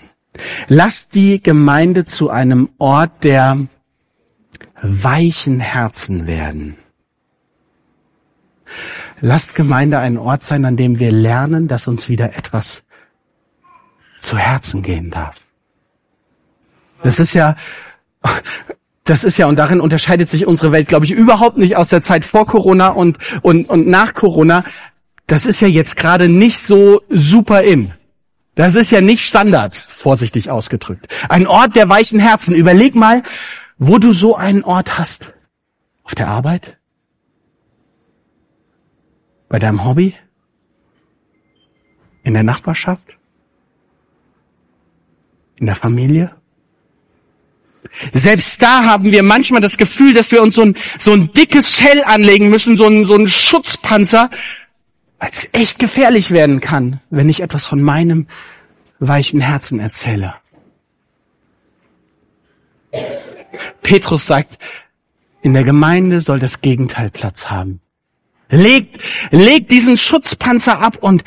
Lasst 0.67 1.15
die 1.15 1.41
Gemeinde 1.41 2.05
zu 2.05 2.31
einem 2.31 2.71
Ort 2.79 3.23
der 3.23 3.59
weichen 4.83 5.61
Herzen 5.61 6.27
werden. 6.27 6.77
Lasst 9.21 9.55
Gemeinde 9.55 10.01
ein 10.01 10.19
Ort 10.19 10.43
sein, 10.43 10.65
an 10.65 10.77
dem 10.77 10.99
wir 10.99 11.13
lernen, 11.13 11.69
dass 11.69 11.87
uns 11.87 12.09
wieder 12.09 12.37
etwas 12.37 12.83
zu 14.21 14.37
Herzen 14.37 14.83
gehen 14.83 15.11
darf. 15.11 15.37
Das 17.05 17.21
ist 17.21 17.35
ja, 17.35 17.57
das 19.05 19.25
ist 19.25 19.39
ja, 19.39 19.47
und 19.47 19.57
darin 19.57 19.81
unterscheidet 19.81 20.29
sich 20.29 20.47
unsere 20.47 20.73
Welt, 20.73 20.89
glaube 20.89 21.07
ich, 21.07 21.13
überhaupt 21.13 21.57
nicht 21.57 21.77
aus 21.77 21.89
der 21.89 22.03
Zeit 22.03 22.25
vor 22.25 22.47
Corona 22.47 22.89
und, 22.89 23.19
und, 23.43 23.69
und 23.69 23.87
nach 23.87 24.15
Corona 24.15 24.65
das 25.29 25.45
ist 25.45 25.61
ja 25.61 25.69
jetzt 25.69 25.97
gerade 25.97 26.29
nicht 26.29 26.59
so 26.59 27.03
super 27.11 27.63
in. 27.63 27.93
Das 28.55 28.75
ist 28.75 28.91
ja 28.91 29.01
nicht 29.01 29.25
Standard, 29.25 29.87
vorsichtig 29.89 30.51
ausgedrückt. 30.51 31.07
Ein 31.29 31.47
Ort 31.47 31.77
der 31.77 31.89
weichen 31.89 32.19
Herzen. 32.19 32.55
Überleg 32.57 32.97
mal, 32.97 33.23
wo 33.77 33.99
du 33.99 34.13
so 34.13 34.35
einen 34.35 34.65
Ort 34.65 34.99
hast. 34.99 35.33
Auf 36.03 36.15
der 36.15 36.29
Arbeit? 36.29 36.79
Bei 39.49 39.59
deinem 39.59 39.85
Hobby? 39.85 40.17
In 42.25 42.33
der 42.35 42.43
Nachbarschaft? 42.43 43.17
In 45.57 45.67
der 45.67 45.77
Familie? 45.77 46.35
Selbst 48.13 48.63
da 48.63 48.85
haben 48.85 49.05
wir 49.05 49.23
manchmal 49.23 49.61
das 49.61 49.77
Gefühl, 49.77 50.15
dass 50.15 50.33
wir 50.33 50.43
uns 50.43 50.55
so 50.55 50.63
ein, 50.63 50.77
so 50.99 51.13
ein 51.13 51.33
dickes 51.33 51.71
Fell 51.71 52.03
anlegen 52.05 52.49
müssen, 52.49 52.77
so 52.77 52.87
ein, 52.87 53.05
so 53.05 53.15
ein 53.15 53.29
Schutzpanzer, 53.29 54.31
weil 55.19 55.31
es 55.33 55.49
echt 55.53 55.79
gefährlich 55.79 56.31
werden 56.31 56.61
kann, 56.61 57.01
wenn 57.11 57.29
ich 57.29 57.43
etwas 57.43 57.67
von 57.67 57.83
meinem 57.83 58.27
weichen 58.99 59.41
Herzen 59.41 59.81
erzähle. 59.81 60.35
Petrus 63.83 64.27
sagt, 64.27 64.59
in 65.43 65.55
der 65.55 65.65
Gemeinde 65.65 66.21
soll 66.21 66.41
das 66.41 66.61
Gegenteil 66.61 67.11
Platz 67.11 67.51
haben. 67.51 67.81
Legt, 68.51 68.99
legt 69.31 69.71
diesen 69.71 69.97
Schutzpanzer 69.97 70.81
ab 70.81 70.97
und, 71.01 71.25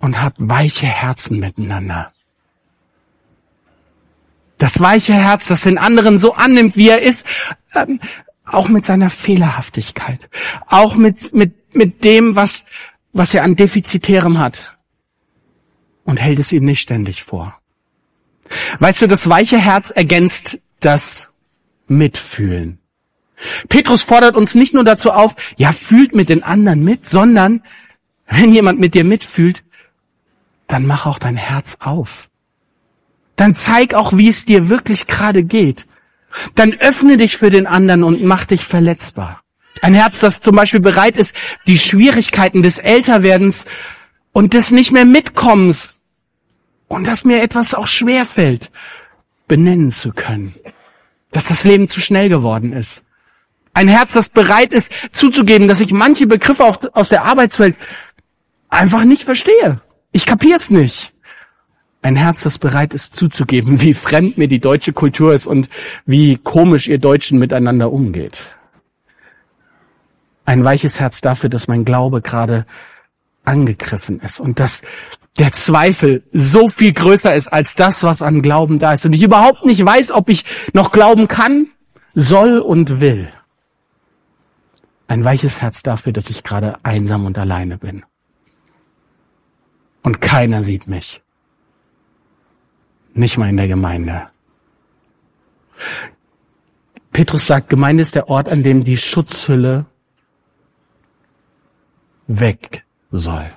und 0.00 0.20
habt 0.20 0.36
weiche 0.40 0.86
Herzen 0.86 1.38
miteinander. 1.38 2.12
Das 4.58 4.80
weiche 4.80 5.14
Herz, 5.14 5.48
das 5.48 5.62
den 5.62 5.78
anderen 5.78 6.18
so 6.18 6.34
annimmt, 6.34 6.76
wie 6.76 6.88
er 6.88 7.00
ist, 7.02 7.24
ähm, 7.74 8.00
auch 8.44 8.68
mit 8.68 8.84
seiner 8.84 9.10
Fehlerhaftigkeit, 9.10 10.28
auch 10.66 10.94
mit, 10.96 11.34
mit 11.34 11.64
mit 11.74 12.04
dem, 12.04 12.36
was, 12.36 12.64
was 13.12 13.34
er 13.34 13.42
an 13.42 13.56
Defizitärem 13.56 14.38
hat 14.38 14.76
und 16.04 16.20
hält 16.20 16.38
es 16.38 16.52
ihm 16.52 16.64
nicht 16.64 16.80
ständig 16.80 17.22
vor. 17.22 17.58
Weißt 18.78 19.02
du, 19.02 19.08
das 19.08 19.28
weiche 19.28 19.58
Herz 19.58 19.90
ergänzt 19.90 20.60
das 20.80 21.28
Mitfühlen. 21.86 22.78
Petrus 23.68 24.02
fordert 24.02 24.36
uns 24.36 24.54
nicht 24.54 24.74
nur 24.74 24.84
dazu 24.84 25.10
auf, 25.10 25.34
ja, 25.56 25.72
fühlt 25.72 26.14
mit 26.14 26.28
den 26.28 26.42
anderen 26.42 26.84
mit, 26.84 27.06
sondern 27.06 27.62
wenn 28.26 28.54
jemand 28.54 28.80
mit 28.80 28.94
dir 28.94 29.04
mitfühlt, 29.04 29.64
dann 30.66 30.86
mach 30.86 31.06
auch 31.06 31.18
dein 31.18 31.36
Herz 31.36 31.78
auf. 31.80 32.28
Dann 33.36 33.54
zeig 33.54 33.94
auch, 33.94 34.16
wie 34.16 34.28
es 34.28 34.44
dir 34.44 34.68
wirklich 34.68 35.06
gerade 35.06 35.42
geht. 35.42 35.86
Dann 36.54 36.74
öffne 36.74 37.16
dich 37.16 37.36
für 37.36 37.50
den 37.50 37.66
anderen 37.66 38.04
und 38.04 38.22
mach 38.22 38.44
dich 38.44 38.64
verletzbar. 38.64 39.42
Ein 39.82 39.94
Herz, 39.94 40.20
das 40.20 40.40
zum 40.40 40.56
Beispiel 40.56 40.80
bereit 40.80 41.16
ist, 41.16 41.34
die 41.66 41.78
Schwierigkeiten 41.78 42.62
des 42.62 42.78
Älterwerdens 42.78 43.64
und 44.32 44.54
des 44.54 44.70
nicht 44.70 44.92
mehr 44.92 45.04
Mitkommens 45.04 46.00
und 46.88 47.06
dass 47.06 47.24
mir 47.24 47.42
etwas 47.42 47.74
auch 47.74 47.86
schwer 47.86 48.26
fällt, 48.26 48.70
benennen 49.48 49.90
zu 49.90 50.12
können. 50.12 50.54
Dass 51.30 51.46
das 51.46 51.64
Leben 51.64 51.88
zu 51.88 52.00
schnell 52.00 52.28
geworden 52.28 52.72
ist. 52.72 53.02
Ein 53.72 53.88
Herz, 53.88 54.12
das 54.12 54.28
bereit 54.28 54.72
ist, 54.72 54.90
zuzugeben, 55.10 55.66
dass 55.66 55.80
ich 55.80 55.92
manche 55.92 56.26
Begriffe 56.26 56.64
aus 56.92 57.08
der 57.08 57.24
Arbeitswelt 57.24 57.76
einfach 58.68 59.04
nicht 59.04 59.24
verstehe. 59.24 59.80
Ich 60.12 60.26
kapier's 60.26 60.70
nicht. 60.70 61.13
Ein 62.04 62.16
Herz, 62.16 62.42
das 62.42 62.58
bereit 62.58 62.92
ist 62.92 63.16
zuzugeben, 63.16 63.80
wie 63.80 63.94
fremd 63.94 64.36
mir 64.36 64.46
die 64.46 64.60
deutsche 64.60 64.92
Kultur 64.92 65.32
ist 65.32 65.46
und 65.46 65.70
wie 66.04 66.36
komisch 66.36 66.86
ihr 66.86 66.98
Deutschen 66.98 67.38
miteinander 67.38 67.90
umgeht. 67.90 68.44
Ein 70.44 70.62
weiches 70.64 71.00
Herz 71.00 71.22
dafür, 71.22 71.48
dass 71.48 71.66
mein 71.66 71.86
Glaube 71.86 72.20
gerade 72.20 72.66
angegriffen 73.46 74.20
ist 74.20 74.38
und 74.38 74.60
dass 74.60 74.82
der 75.38 75.52
Zweifel 75.52 76.24
so 76.30 76.68
viel 76.68 76.92
größer 76.92 77.34
ist 77.34 77.48
als 77.48 77.74
das, 77.74 78.02
was 78.02 78.20
an 78.20 78.42
Glauben 78.42 78.78
da 78.78 78.92
ist 78.92 79.06
und 79.06 79.14
ich 79.14 79.22
überhaupt 79.22 79.64
nicht 79.64 79.82
weiß, 79.82 80.10
ob 80.10 80.28
ich 80.28 80.44
noch 80.74 80.92
glauben 80.92 81.26
kann, 81.26 81.68
soll 82.14 82.58
und 82.58 83.00
will. 83.00 83.30
Ein 85.08 85.24
weiches 85.24 85.62
Herz 85.62 85.82
dafür, 85.82 86.12
dass 86.12 86.28
ich 86.28 86.44
gerade 86.44 86.76
einsam 86.82 87.24
und 87.24 87.38
alleine 87.38 87.78
bin. 87.78 88.04
Und 90.02 90.20
keiner 90.20 90.62
sieht 90.62 90.86
mich. 90.86 91.22
Nicht 93.14 93.38
mal 93.38 93.48
in 93.48 93.56
der 93.56 93.68
Gemeinde. 93.68 94.28
Petrus 97.12 97.46
sagt, 97.46 97.70
Gemeinde 97.70 98.02
ist 98.02 98.14
der 98.14 98.28
Ort, 98.28 98.48
an 98.48 98.62
dem 98.62 98.82
die 98.82 98.96
Schutzhülle 98.96 99.86
weg 102.26 102.84
soll 103.10 103.50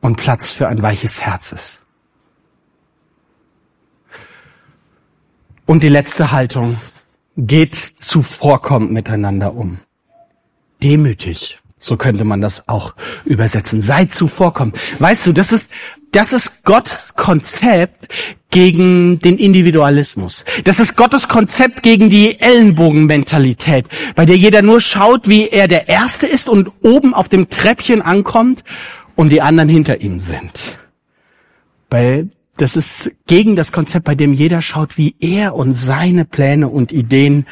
und 0.00 0.16
Platz 0.16 0.50
für 0.50 0.68
ein 0.68 0.82
weiches 0.82 1.22
Herz 1.22 1.52
ist. 1.52 1.82
Und 5.64 5.82
die 5.82 5.88
letzte 5.88 6.30
Haltung 6.30 6.78
geht 7.36 7.74
zuvorkommend 7.74 8.92
miteinander 8.92 9.54
um. 9.54 9.80
Demütig. 10.82 11.58
So 11.78 11.96
könnte 11.96 12.24
man 12.24 12.40
das 12.40 12.68
auch 12.68 12.94
übersetzen. 13.24 13.82
Seid 13.82 14.12
zuvorkommend. 14.12 14.78
Weißt 15.00 15.26
du, 15.26 15.32
das 15.32 15.52
ist, 15.52 15.68
das 16.16 16.32
ist 16.32 16.64
Gottes 16.64 17.12
Konzept 17.14 18.08
gegen 18.50 19.18
den 19.18 19.36
Individualismus. 19.36 20.46
Das 20.64 20.80
ist 20.80 20.96
Gottes 20.96 21.28
Konzept 21.28 21.82
gegen 21.82 22.08
die 22.08 22.40
Ellenbogenmentalität, 22.40 23.84
bei 24.14 24.24
der 24.24 24.38
jeder 24.38 24.62
nur 24.62 24.80
schaut, 24.80 25.28
wie 25.28 25.48
er 25.50 25.68
der 25.68 25.90
Erste 25.90 26.26
ist 26.26 26.48
und 26.48 26.72
oben 26.80 27.12
auf 27.12 27.28
dem 27.28 27.50
Treppchen 27.50 28.00
ankommt 28.00 28.64
und 29.14 29.28
die 29.28 29.42
anderen 29.42 29.68
hinter 29.68 30.00
ihm 30.00 30.20
sind. 30.20 30.78
Bei, 31.90 32.24
das 32.56 32.76
ist 32.76 33.10
gegen 33.26 33.54
das 33.54 33.70
Konzept, 33.70 34.06
bei 34.06 34.14
dem 34.14 34.32
jeder 34.32 34.62
schaut, 34.62 34.96
wie 34.96 35.16
er 35.20 35.54
und 35.54 35.74
seine 35.74 36.24
Pläne 36.24 36.68
und 36.68 36.92
Ideen 36.92 37.44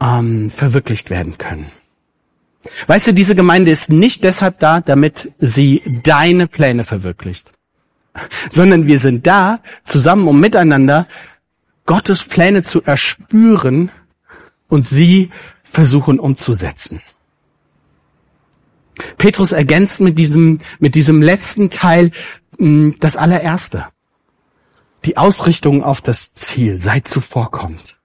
ähm, 0.00 0.52
verwirklicht 0.54 1.10
werden 1.10 1.36
können. 1.36 1.72
Weißt 2.86 3.08
du, 3.08 3.12
diese 3.12 3.34
Gemeinde 3.34 3.72
ist 3.72 3.90
nicht 3.90 4.22
deshalb 4.22 4.60
da, 4.60 4.80
damit 4.80 5.32
sie 5.38 5.82
deine 6.04 6.46
Pläne 6.46 6.84
verwirklicht, 6.84 7.50
sondern 8.50 8.86
wir 8.86 8.98
sind 8.98 9.26
da 9.26 9.60
zusammen, 9.84 10.28
um 10.28 10.40
miteinander 10.40 11.06
Gottes 11.86 12.24
Pläne 12.24 12.62
zu 12.62 12.82
erspüren 12.82 13.90
und 14.68 14.84
sie 14.84 15.30
versuchen 15.64 16.18
umzusetzen. 16.18 17.02
Petrus 19.16 19.52
ergänzt 19.52 20.00
mit 20.00 20.18
diesem, 20.18 20.60
mit 20.78 20.94
diesem 20.94 21.22
letzten 21.22 21.70
Teil 21.70 22.12
hm, 22.58 22.96
das 23.00 23.16
allererste. 23.16 23.86
Die 25.04 25.16
Ausrichtung 25.16 25.82
auf 25.82 26.00
das 26.00 26.32
Ziel, 26.34 26.78
seid 26.78 27.08
zuvorkommt. 27.08 27.98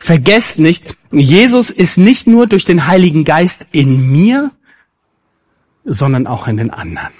Vergesst 0.00 0.58
nicht, 0.58 0.96
Jesus 1.12 1.70
ist 1.70 1.98
nicht 1.98 2.26
nur 2.26 2.48
durch 2.48 2.64
den 2.64 2.88
Heiligen 2.88 3.24
Geist 3.24 3.68
in 3.70 4.10
mir, 4.10 4.50
sondern 5.84 6.26
auch 6.26 6.48
in 6.48 6.56
den 6.56 6.70
anderen. 6.70 7.12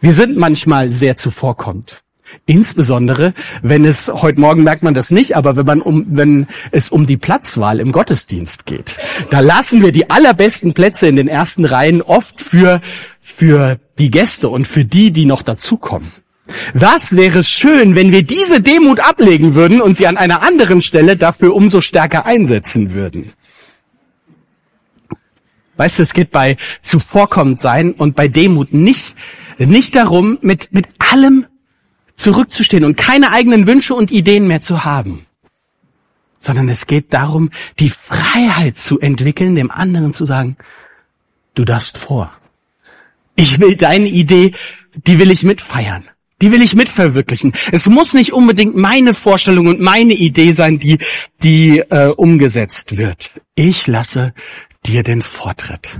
Wir 0.00 0.14
sind 0.14 0.36
manchmal 0.36 0.92
sehr 0.92 1.16
zuvorkommt. 1.16 2.02
Insbesondere, 2.46 3.34
wenn 3.62 3.84
es, 3.84 4.08
heute 4.08 4.40
Morgen 4.40 4.62
merkt 4.62 4.82
man 4.82 4.94
das 4.94 5.10
nicht, 5.10 5.36
aber 5.36 5.56
wenn 5.56 5.66
man 5.66 5.82
um, 5.82 6.06
wenn 6.10 6.46
es 6.70 6.88
um 6.88 7.06
die 7.06 7.16
Platzwahl 7.16 7.78
im 7.78 7.92
Gottesdienst 7.92 8.66
geht, 8.66 8.96
da 9.30 9.40
lassen 9.40 9.82
wir 9.82 9.92
die 9.92 10.10
allerbesten 10.10 10.72
Plätze 10.72 11.06
in 11.06 11.16
den 11.16 11.28
ersten 11.28 11.64
Reihen 11.64 12.00
oft 12.02 12.40
für, 12.40 12.80
für 13.20 13.78
die 13.98 14.10
Gäste 14.10 14.48
und 14.48 14.66
für 14.66 14.84
die, 14.84 15.10
die 15.10 15.26
noch 15.26 15.42
dazukommen. 15.42 16.12
Was 16.74 17.16
wäre 17.16 17.44
schön, 17.44 17.94
wenn 17.94 18.12
wir 18.12 18.22
diese 18.24 18.60
Demut 18.60 19.00
ablegen 19.00 19.54
würden 19.54 19.80
und 19.80 19.96
sie 19.96 20.06
an 20.06 20.16
einer 20.16 20.42
anderen 20.42 20.82
Stelle 20.82 21.16
dafür 21.16 21.54
umso 21.54 21.80
stärker 21.80 22.26
einsetzen 22.26 22.92
würden. 22.92 23.32
Weißt 25.82 25.98
du, 25.98 26.04
es 26.04 26.12
geht 26.12 26.30
bei 26.30 26.58
zuvorkommend 26.80 27.58
sein 27.58 27.90
und 27.90 28.14
bei 28.14 28.28
Demut 28.28 28.72
nicht, 28.72 29.16
nicht 29.58 29.96
darum, 29.96 30.38
mit, 30.40 30.72
mit 30.72 30.86
allem 31.00 31.46
zurückzustehen 32.14 32.84
und 32.84 32.96
keine 32.96 33.32
eigenen 33.32 33.66
Wünsche 33.66 33.96
und 33.96 34.12
Ideen 34.12 34.46
mehr 34.46 34.60
zu 34.60 34.84
haben, 34.84 35.26
sondern 36.38 36.68
es 36.68 36.86
geht 36.86 37.12
darum, 37.12 37.50
die 37.80 37.90
Freiheit 37.90 38.78
zu 38.78 39.00
entwickeln, 39.00 39.56
dem 39.56 39.72
anderen 39.72 40.14
zu 40.14 40.24
sagen, 40.24 40.56
du 41.54 41.64
darfst 41.64 41.98
vor. 41.98 42.32
Ich 43.34 43.58
will 43.58 43.74
deine 43.74 44.06
Idee, 44.06 44.52
die 44.94 45.18
will 45.18 45.32
ich 45.32 45.42
mitfeiern. 45.42 46.04
Die 46.40 46.52
will 46.52 46.62
ich 46.62 46.76
mitverwirklichen. 46.76 47.54
Es 47.72 47.88
muss 47.88 48.14
nicht 48.14 48.32
unbedingt 48.32 48.76
meine 48.76 49.14
Vorstellung 49.14 49.66
und 49.66 49.80
meine 49.80 50.12
Idee 50.12 50.52
sein, 50.52 50.78
die, 50.78 50.98
die 51.42 51.78
äh, 51.78 52.12
umgesetzt 52.16 52.96
wird. 52.96 53.32
Ich 53.56 53.88
lasse 53.88 54.32
dir 54.86 55.02
den 55.02 55.22
Vortritt. 55.22 55.98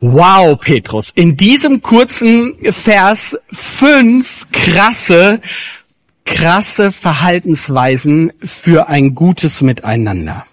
Wow, 0.00 0.58
Petrus, 0.58 1.12
in 1.14 1.36
diesem 1.36 1.80
kurzen 1.80 2.56
Vers 2.72 3.36
fünf 3.52 4.48
krasse, 4.50 5.40
krasse 6.24 6.90
Verhaltensweisen 6.90 8.32
für 8.42 8.88
ein 8.88 9.14
gutes 9.14 9.60
Miteinander. 9.60 10.44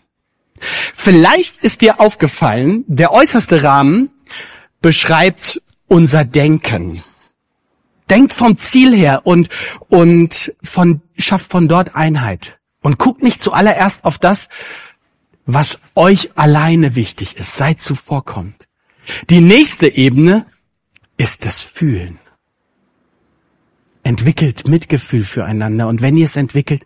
Vielleicht 0.94 1.58
ist 1.64 1.82
dir 1.82 2.00
aufgefallen, 2.00 2.84
der 2.88 3.12
äußerste 3.12 3.64
Rahmen 3.64 4.12
beschreibt 4.82 5.62
unser 5.88 6.26
Denken. 6.26 7.04
Denkt 8.10 8.34
vom 8.34 8.58
Ziel 8.58 8.96
her 8.96 9.22
und, 9.24 9.50
und 9.88 10.54
von, 10.62 11.02
schafft 11.18 11.52
von 11.52 11.68
dort 11.68 11.96
Einheit. 11.96 12.60
Und 12.82 12.98
guckt 12.98 13.24
nicht 13.24 13.42
zuallererst 13.42 14.06
auf 14.06 14.18
das, 14.18 14.48
was 15.54 15.80
euch 15.96 16.38
alleine 16.38 16.96
wichtig 16.96 17.38
ist. 17.38 17.58
Seid 17.58 17.82
zuvorkommt. 17.82 18.68
Die 19.32 19.42
nächste 19.42 19.88
Ebene 19.88 20.46
ist 21.18 21.44
das 21.46 21.60
Fühlen. 21.60 22.20
Entwickelt 24.04 24.68
Mitgefühl 24.68 25.24
füreinander 25.24 25.88
und 25.88 26.04
wenn 26.04 26.18
ihr 26.18 26.26
es 26.26 26.36
entwickelt, 26.36 26.86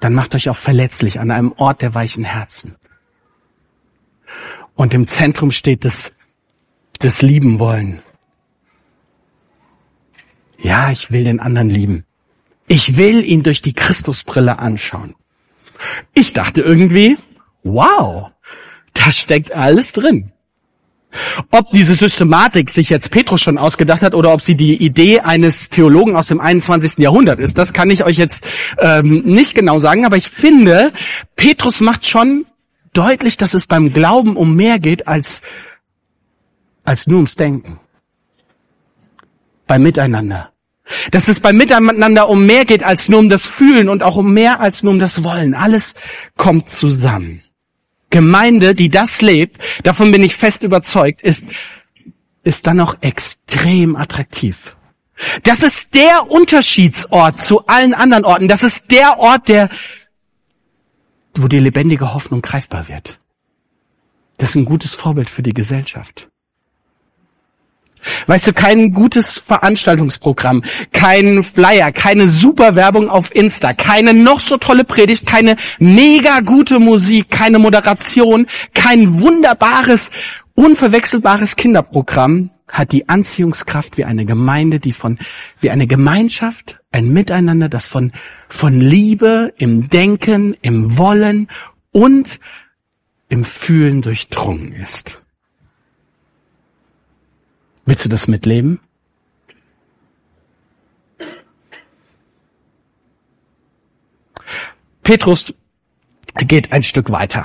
dann 0.00 0.14
macht 0.14 0.34
euch 0.34 0.48
auch 0.48 0.56
verletzlich 0.56 1.20
an 1.20 1.30
einem 1.30 1.52
Ort 1.52 1.82
der 1.82 1.94
weichen 1.94 2.24
Herzen. 2.24 2.76
Und 4.74 4.94
im 4.94 5.06
Zentrum 5.06 5.52
steht 5.52 5.84
das, 5.84 6.10
das 7.00 7.20
Lieben 7.20 7.58
wollen. 7.58 8.02
Ja, 10.58 10.90
ich 10.90 11.10
will 11.10 11.24
den 11.24 11.40
anderen 11.40 11.68
lieben. 11.68 12.06
Ich 12.66 12.96
will 12.96 13.22
ihn 13.22 13.42
durch 13.42 13.60
die 13.60 13.74
Christusbrille 13.74 14.58
anschauen. 14.58 15.14
Ich 16.14 16.32
dachte 16.32 16.62
irgendwie, 16.62 17.16
wow, 17.62 18.30
da 18.94 19.12
steckt 19.12 19.52
alles 19.52 19.92
drin. 19.92 20.32
Ob 21.50 21.70
diese 21.70 21.94
Systematik 21.94 22.70
sich 22.70 22.90
jetzt 22.90 23.10
Petrus 23.10 23.40
schon 23.40 23.58
ausgedacht 23.58 24.02
hat 24.02 24.14
oder 24.14 24.32
ob 24.32 24.42
sie 24.42 24.56
die 24.56 24.76
Idee 24.76 25.20
eines 25.20 25.68
Theologen 25.68 26.16
aus 26.16 26.28
dem 26.28 26.40
21. 26.40 26.98
Jahrhundert 26.98 27.38
ist, 27.38 27.56
das 27.56 27.72
kann 27.72 27.90
ich 27.90 28.04
euch 28.04 28.16
jetzt 28.16 28.44
ähm, 28.78 29.22
nicht 29.24 29.54
genau 29.54 29.78
sagen, 29.78 30.04
aber 30.04 30.16
ich 30.16 30.28
finde, 30.28 30.92
Petrus 31.36 31.80
macht 31.80 32.06
schon 32.06 32.46
deutlich, 32.92 33.36
dass 33.36 33.54
es 33.54 33.66
beim 33.66 33.92
Glauben 33.92 34.36
um 34.36 34.56
mehr 34.56 34.78
geht 34.78 35.06
als, 35.06 35.40
als 36.84 37.06
nur 37.06 37.18
ums 37.18 37.36
Denken. 37.36 37.78
Beim 39.66 39.82
Miteinander. 39.82 40.53
Dass 41.10 41.28
es 41.28 41.40
beim 41.40 41.56
Miteinander 41.56 42.28
um 42.28 42.44
mehr 42.44 42.64
geht 42.64 42.82
als 42.82 43.08
nur 43.08 43.20
um 43.20 43.28
das 43.28 43.42
Fühlen 43.42 43.88
und 43.88 44.02
auch 44.02 44.16
um 44.16 44.32
mehr 44.32 44.60
als 44.60 44.82
nur 44.82 44.92
um 44.92 44.98
das 44.98 45.24
Wollen. 45.24 45.54
Alles 45.54 45.94
kommt 46.36 46.68
zusammen. 46.68 47.42
Gemeinde, 48.10 48.74
die 48.74 48.90
das 48.90 49.22
lebt, 49.22 49.62
davon 49.82 50.12
bin 50.12 50.22
ich 50.22 50.36
fest 50.36 50.62
überzeugt, 50.62 51.20
ist, 51.22 51.42
ist 52.44 52.66
dann 52.66 52.80
auch 52.80 52.96
extrem 53.00 53.96
attraktiv. 53.96 54.76
Das 55.42 55.60
ist 55.60 55.94
der 55.94 56.30
Unterschiedsort 56.30 57.40
zu 57.40 57.66
allen 57.66 57.94
anderen 57.94 58.24
Orten. 58.24 58.48
Das 58.48 58.62
ist 58.62 58.90
der 58.90 59.18
Ort, 59.18 59.48
der, 59.48 59.70
wo 61.36 61.48
die 61.48 61.58
lebendige 61.58 62.14
Hoffnung 62.14 62.42
greifbar 62.42 62.88
wird. 62.88 63.18
Das 64.38 64.50
ist 64.50 64.56
ein 64.56 64.64
gutes 64.64 64.94
Vorbild 64.94 65.30
für 65.30 65.42
die 65.42 65.54
Gesellschaft. 65.54 66.28
Weißt 68.26 68.46
du, 68.46 68.52
kein 68.52 68.92
gutes 68.92 69.38
Veranstaltungsprogramm, 69.38 70.62
kein 70.92 71.42
Flyer, 71.42 71.92
keine 71.92 72.28
super 72.28 72.74
Werbung 72.74 73.08
auf 73.08 73.34
Insta, 73.34 73.72
keine 73.72 74.14
noch 74.14 74.40
so 74.40 74.56
tolle 74.56 74.84
Predigt, 74.84 75.26
keine 75.26 75.56
mega 75.78 76.40
gute 76.40 76.80
Musik, 76.80 77.30
keine 77.30 77.58
Moderation, 77.58 78.46
kein 78.74 79.20
wunderbares, 79.20 80.10
unverwechselbares 80.54 81.56
Kinderprogramm 81.56 82.50
hat 82.68 82.92
die 82.92 83.08
Anziehungskraft 83.08 83.96
wie 83.98 84.04
eine 84.04 84.24
Gemeinde, 84.24 84.80
die 84.80 84.92
von, 84.92 85.18
wie 85.60 85.70
eine 85.70 85.86
Gemeinschaft, 85.86 86.80
ein 86.92 87.12
Miteinander, 87.12 87.68
das 87.68 87.86
von, 87.86 88.12
von 88.48 88.80
Liebe 88.80 89.52
im 89.58 89.90
Denken, 89.90 90.56
im 90.62 90.96
Wollen 90.96 91.48
und 91.92 92.40
im 93.28 93.44
Fühlen 93.44 94.02
durchdrungen 94.02 94.72
ist. 94.72 95.20
Willst 97.86 98.04
du 98.04 98.08
das 98.08 98.28
mitleben? 98.28 98.80
Petrus 105.02 105.52
geht 106.34 106.72
ein 106.72 106.82
Stück 106.82 107.10
weiter. 107.10 107.44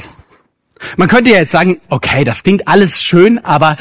Man 0.95 1.10
könnte 1.10 1.32
ja 1.32 1.38
jetzt 1.38 1.52
sagen, 1.52 1.82
okay, 1.89 2.23
das 2.23 2.43
klingt 2.43 2.67
alles 2.67 3.04
schön, 3.04 3.38
aber 3.43 3.75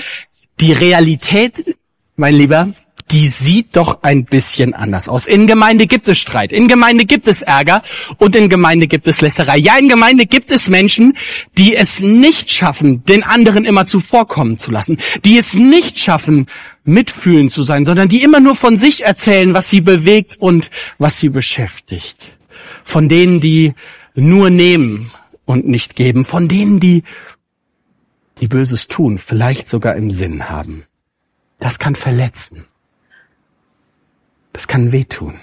die 0.58 0.72
Realität, 0.72 1.76
mein 2.16 2.34
Lieber, 2.34 2.72
die 3.10 3.28
sieht 3.28 3.76
doch 3.76 4.02
ein 4.02 4.24
bisschen 4.24 4.74
anders 4.74 5.08
aus. 5.08 5.26
In 5.26 5.46
Gemeinde 5.46 5.86
gibt 5.86 6.08
es 6.08 6.18
Streit, 6.18 6.52
in 6.52 6.68
Gemeinde 6.68 7.04
gibt 7.04 7.26
es 7.26 7.42
Ärger 7.42 7.82
und 8.18 8.36
in 8.36 8.48
Gemeinde 8.48 8.86
gibt 8.86 9.08
es 9.08 9.20
Lässerei. 9.20 9.56
Ja, 9.58 9.76
in 9.78 9.88
Gemeinde 9.88 10.26
gibt 10.26 10.52
es 10.52 10.68
Menschen, 10.68 11.16
die 11.56 11.74
es 11.74 12.00
nicht 12.00 12.50
schaffen, 12.50 13.04
den 13.04 13.22
anderen 13.22 13.64
immer 13.64 13.86
zuvorkommen 13.86 14.58
zu 14.58 14.70
lassen, 14.70 14.98
die 15.24 15.38
es 15.38 15.54
nicht 15.54 15.98
schaffen, 15.98 16.46
mitfühlend 16.84 17.52
zu 17.52 17.62
sein, 17.62 17.84
sondern 17.84 18.08
die 18.08 18.22
immer 18.22 18.40
nur 18.40 18.54
von 18.54 18.76
sich 18.76 19.04
erzählen, 19.04 19.54
was 19.54 19.68
sie 19.68 19.80
bewegt 19.80 20.36
und 20.38 20.70
was 20.98 21.18
sie 21.18 21.28
beschäftigt. 21.28 22.16
Von 22.84 23.08
denen, 23.08 23.40
die 23.40 23.74
nur 24.14 24.50
nehmen 24.50 25.10
und 25.44 25.66
nicht 25.66 25.96
geben, 25.96 26.24
von 26.24 26.48
denen, 26.48 26.80
die 26.80 27.04
die 28.40 28.48
Böses 28.48 28.88
tun, 28.88 29.18
vielleicht 29.18 29.68
sogar 29.68 29.96
im 29.96 30.10
Sinn 30.10 30.48
haben. 30.48 30.84
Das 31.58 31.78
kann 31.78 31.96
verletzen. 31.96 32.66
Das 34.58 34.66
kann 34.66 34.90
wehtun. 34.90 35.38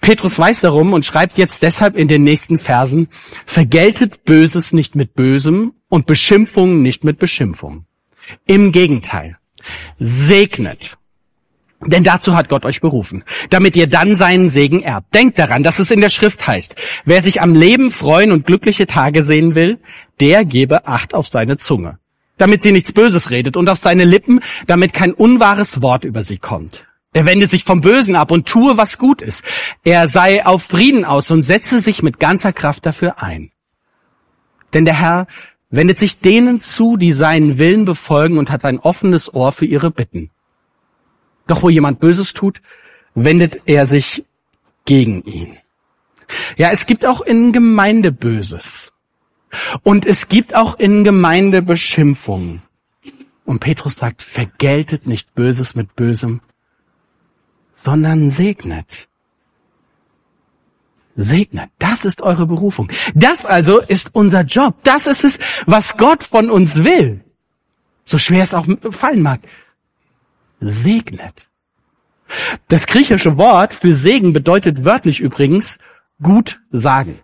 Petrus 0.00 0.36
weiß 0.40 0.60
darum 0.60 0.92
und 0.92 1.06
schreibt 1.06 1.38
jetzt 1.38 1.62
deshalb 1.62 1.94
in 1.94 2.08
den 2.08 2.24
nächsten 2.24 2.58
Versen, 2.58 3.06
vergeltet 3.46 4.24
Böses 4.24 4.72
nicht 4.72 4.96
mit 4.96 5.14
Bösem 5.14 5.72
und 5.88 6.06
Beschimpfung 6.06 6.82
nicht 6.82 7.04
mit 7.04 7.20
Beschimpfung. 7.20 7.84
Im 8.44 8.72
Gegenteil, 8.72 9.36
segnet. 10.00 10.98
Denn 11.80 12.02
dazu 12.02 12.34
hat 12.34 12.48
Gott 12.48 12.64
euch 12.64 12.80
berufen, 12.80 13.22
damit 13.50 13.76
ihr 13.76 13.86
dann 13.86 14.16
seinen 14.16 14.48
Segen 14.48 14.82
erbt. 14.82 15.14
Denkt 15.14 15.38
daran, 15.38 15.62
dass 15.62 15.78
es 15.78 15.92
in 15.92 16.00
der 16.00 16.08
Schrift 16.08 16.44
heißt, 16.44 16.74
wer 17.04 17.22
sich 17.22 17.40
am 17.40 17.54
Leben 17.54 17.92
freuen 17.92 18.32
und 18.32 18.46
glückliche 18.46 18.88
Tage 18.88 19.22
sehen 19.22 19.54
will, 19.54 19.78
der 20.18 20.44
gebe 20.44 20.88
Acht 20.88 21.14
auf 21.14 21.28
seine 21.28 21.56
Zunge, 21.56 22.00
damit 22.36 22.64
sie 22.64 22.72
nichts 22.72 22.90
Böses 22.90 23.30
redet 23.30 23.56
und 23.56 23.68
auf 23.68 23.78
seine 23.78 24.02
Lippen, 24.02 24.40
damit 24.66 24.92
kein 24.92 25.12
unwahres 25.12 25.82
Wort 25.82 26.04
über 26.04 26.24
sie 26.24 26.38
kommt. 26.38 26.88
Er 27.12 27.24
wende 27.24 27.46
sich 27.46 27.64
vom 27.64 27.80
Bösen 27.80 28.16
ab 28.16 28.30
und 28.30 28.46
tue, 28.46 28.76
was 28.76 28.98
gut 28.98 29.22
ist. 29.22 29.42
Er 29.82 30.08
sei 30.08 30.44
auf 30.44 30.64
Frieden 30.64 31.04
aus 31.04 31.30
und 31.30 31.42
setze 31.42 31.80
sich 31.80 32.02
mit 32.02 32.20
ganzer 32.20 32.52
Kraft 32.52 32.84
dafür 32.84 33.22
ein. 33.22 33.50
Denn 34.74 34.84
der 34.84 35.00
Herr 35.00 35.26
wendet 35.70 35.98
sich 35.98 36.20
denen 36.20 36.60
zu, 36.60 36.96
die 36.96 37.12
seinen 37.12 37.58
Willen 37.58 37.84
befolgen 37.84 38.38
und 38.38 38.50
hat 38.50 38.64
ein 38.64 38.78
offenes 38.78 39.32
Ohr 39.32 39.52
für 39.52 39.64
ihre 39.64 39.90
Bitten. 39.90 40.30
Doch 41.46 41.62
wo 41.62 41.70
jemand 41.70 41.98
Böses 41.98 42.34
tut, 42.34 42.60
wendet 43.14 43.62
er 43.64 43.86
sich 43.86 44.24
gegen 44.84 45.22
ihn. 45.22 45.56
Ja, 46.56 46.70
es 46.70 46.84
gibt 46.86 47.06
auch 47.06 47.22
in 47.22 47.52
Gemeinde 47.52 48.12
Böses. 48.12 48.92
Und 49.82 50.04
es 50.04 50.28
gibt 50.28 50.54
auch 50.54 50.78
in 50.78 51.04
Gemeinde 51.04 51.62
Beschimpfungen. 51.62 52.62
Und 53.46 53.60
Petrus 53.60 53.96
sagt, 53.96 54.22
vergeltet 54.22 55.06
nicht 55.06 55.34
Böses 55.34 55.74
mit 55.74 55.96
Bösem, 55.96 56.42
sondern 57.82 58.30
segnet. 58.30 59.08
Segnet. 61.16 61.70
Das 61.78 62.04
ist 62.04 62.22
eure 62.22 62.46
Berufung. 62.46 62.88
Das 63.14 63.44
also 63.44 63.80
ist 63.80 64.10
unser 64.12 64.42
Job. 64.42 64.76
Das 64.84 65.06
ist 65.06 65.24
es, 65.24 65.38
was 65.66 65.96
Gott 65.96 66.24
von 66.24 66.48
uns 66.48 66.84
will. 66.84 67.24
So 68.04 68.18
schwer 68.18 68.44
es 68.44 68.54
auch 68.54 68.66
fallen 68.90 69.22
mag. 69.22 69.40
Segnet. 70.60 71.48
Das 72.68 72.86
griechische 72.86 73.36
Wort 73.36 73.74
für 73.74 73.94
Segen 73.94 74.32
bedeutet 74.32 74.84
wörtlich 74.84 75.20
übrigens 75.20 75.78
gut 76.22 76.60
sagen. 76.70 77.20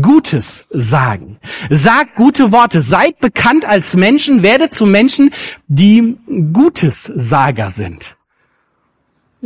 Gutes 0.00 0.66
sagen. 0.70 1.38
Sagt 1.70 2.16
gute 2.16 2.52
Worte. 2.52 2.82
Seid 2.82 3.18
bekannt 3.20 3.64
als 3.64 3.94
Menschen. 3.94 4.42
Werdet 4.42 4.74
zu 4.74 4.86
Menschen, 4.86 5.32
die 5.66 6.16
Gutes 6.52 7.10
Sager 7.14 7.72
sind 7.72 8.16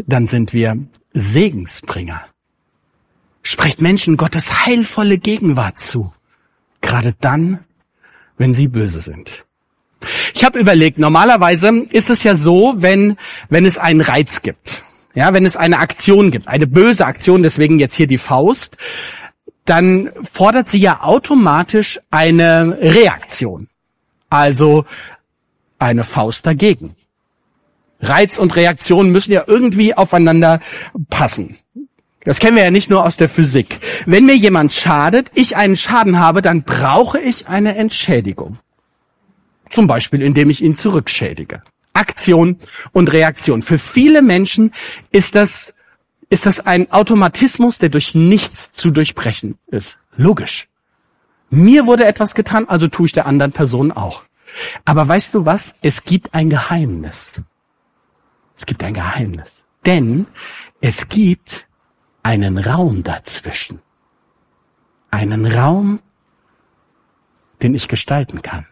dann 0.07 0.27
sind 0.27 0.53
wir 0.53 0.77
Segensbringer. 1.13 2.23
Sprecht 3.43 3.81
Menschen 3.81 4.17
Gottes 4.17 4.67
heilvolle 4.67 5.19
Gegenwart 5.19 5.79
zu. 5.79 6.13
Gerade 6.81 7.15
dann, 7.21 7.65
wenn 8.37 8.55
sie 8.55 8.69
böse 8.69 9.01
sind. 9.01 9.45
Ich 10.35 10.45
habe 10.45 10.59
überlegt, 10.59 10.99
normalerweise 10.99 11.69
ist 11.91 12.11
es 12.11 12.23
ja 12.23 12.35
so, 12.35 12.75
wenn, 12.77 13.17
wenn 13.49 13.67
es 13.67 13.79
einen 13.79 14.01
Reiz 14.01 14.43
gibt, 14.43 14.83
ja, 15.15 15.33
wenn 15.35 15.45
es 15.45 15.57
eine 15.57 15.79
Aktion 15.81 16.31
gibt, 16.31 16.47
eine 16.47 16.67
böse 16.67 17.05
Aktion, 17.05 17.43
deswegen 17.43 17.81
jetzt 17.81 17.95
hier 17.95 18.07
die 18.07 18.19
Faust, 18.19 18.77
dann 19.65 20.11
fordert 20.33 20.69
sie 20.69 20.79
ja 20.79 21.03
automatisch 21.03 22.01
eine 22.11 22.79
Reaktion. 22.81 23.69
Also 24.31 24.85
eine 25.79 26.05
Faust 26.05 26.47
dagegen. 26.47 26.95
Reiz 28.01 28.39
und 28.39 28.55
Reaktion 28.55 29.11
müssen 29.11 29.33
ja 29.33 29.45
irgendwie 29.47 29.95
aufeinander 29.95 30.61
passen. 31.11 31.59
Das 32.25 32.41
kennen 32.41 32.57
wir 32.57 32.65
ja 32.65 32.71
nicht 32.71 32.91
nur 32.91 33.05
aus 33.05 33.17
der 33.17 33.29
Physik. 33.29 33.81
Wenn 34.07 34.27
mir 34.27 34.37
jemand 34.37 34.73
schadet, 34.73 35.31
ich 35.35 35.57
einen 35.57 35.77
Schaden 35.77 36.19
habe, 36.19 36.43
dann 36.43 36.63
brauche 36.63 37.19
ich 37.19 37.49
eine 37.49 37.77
Entschädigung. 37.77 38.59
Zum 39.71 39.87
Beispiel, 39.87 40.23
indem 40.23 40.51
ich 40.51 40.63
ihn 40.63 40.77
zurückschädige. 40.77 41.61
Aktion 41.93 42.59
und 42.93 43.13
Reaktion. 43.13 43.63
Für 43.63 43.79
viele 43.79 44.23
Menschen 44.23 44.73
ist 45.11 45.35
das, 45.35 45.75
ist 46.31 46.47
das 46.47 46.61
ein 46.61 46.93
Automatismus, 46.93 47.79
der 47.79 47.89
durch 47.89 48.15
nichts 48.15 48.73
zu 48.73 48.91
durchbrechen 48.91 49.59
ist. 49.67 49.99
Logisch. 50.17 50.69
Mir 51.51 51.87
wurde 51.87 52.05
etwas 52.05 52.35
getan, 52.35 52.69
also 52.69 52.89
tue 52.89 53.07
ich 53.07 53.13
der 53.13 53.27
anderen 53.27 53.53
Person 53.53 53.91
auch. 53.91 54.25
Aber 54.85 55.07
weißt 55.09 55.35
du 55.35 55.47
was? 55.47 55.75
Es 55.81 56.05
gibt 56.05 56.35
ein 56.35 56.51
Geheimnis. 56.51 57.43
Es 58.59 58.67
gibt 58.67 58.83
ein 58.83 58.95
Geheimnis. 58.95 59.65
Denn 59.87 60.27
es 60.81 61.09
gibt 61.09 61.67
einen 62.23 62.59
Raum 62.59 63.05
dazwischen. 63.05 63.81
Einen 65.11 65.47
Raum, 65.47 66.01
den 67.63 67.75
ich 67.75 67.89
gestalten 67.89 68.43
kann. 68.43 68.67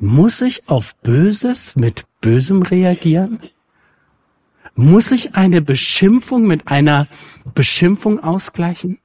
Muss 0.00 0.40
ich 0.40 0.68
auf 0.68 0.96
Böses 0.96 1.76
mit 1.76 2.04
Bösem 2.20 2.62
reagieren? 2.62 3.38
Muss 4.74 5.12
ich 5.12 5.36
eine 5.36 5.62
Beschimpfung 5.62 6.46
mit 6.48 6.66
einer 6.66 7.06
Beschimpfung 7.54 8.18
ausgleichen? 8.18 8.98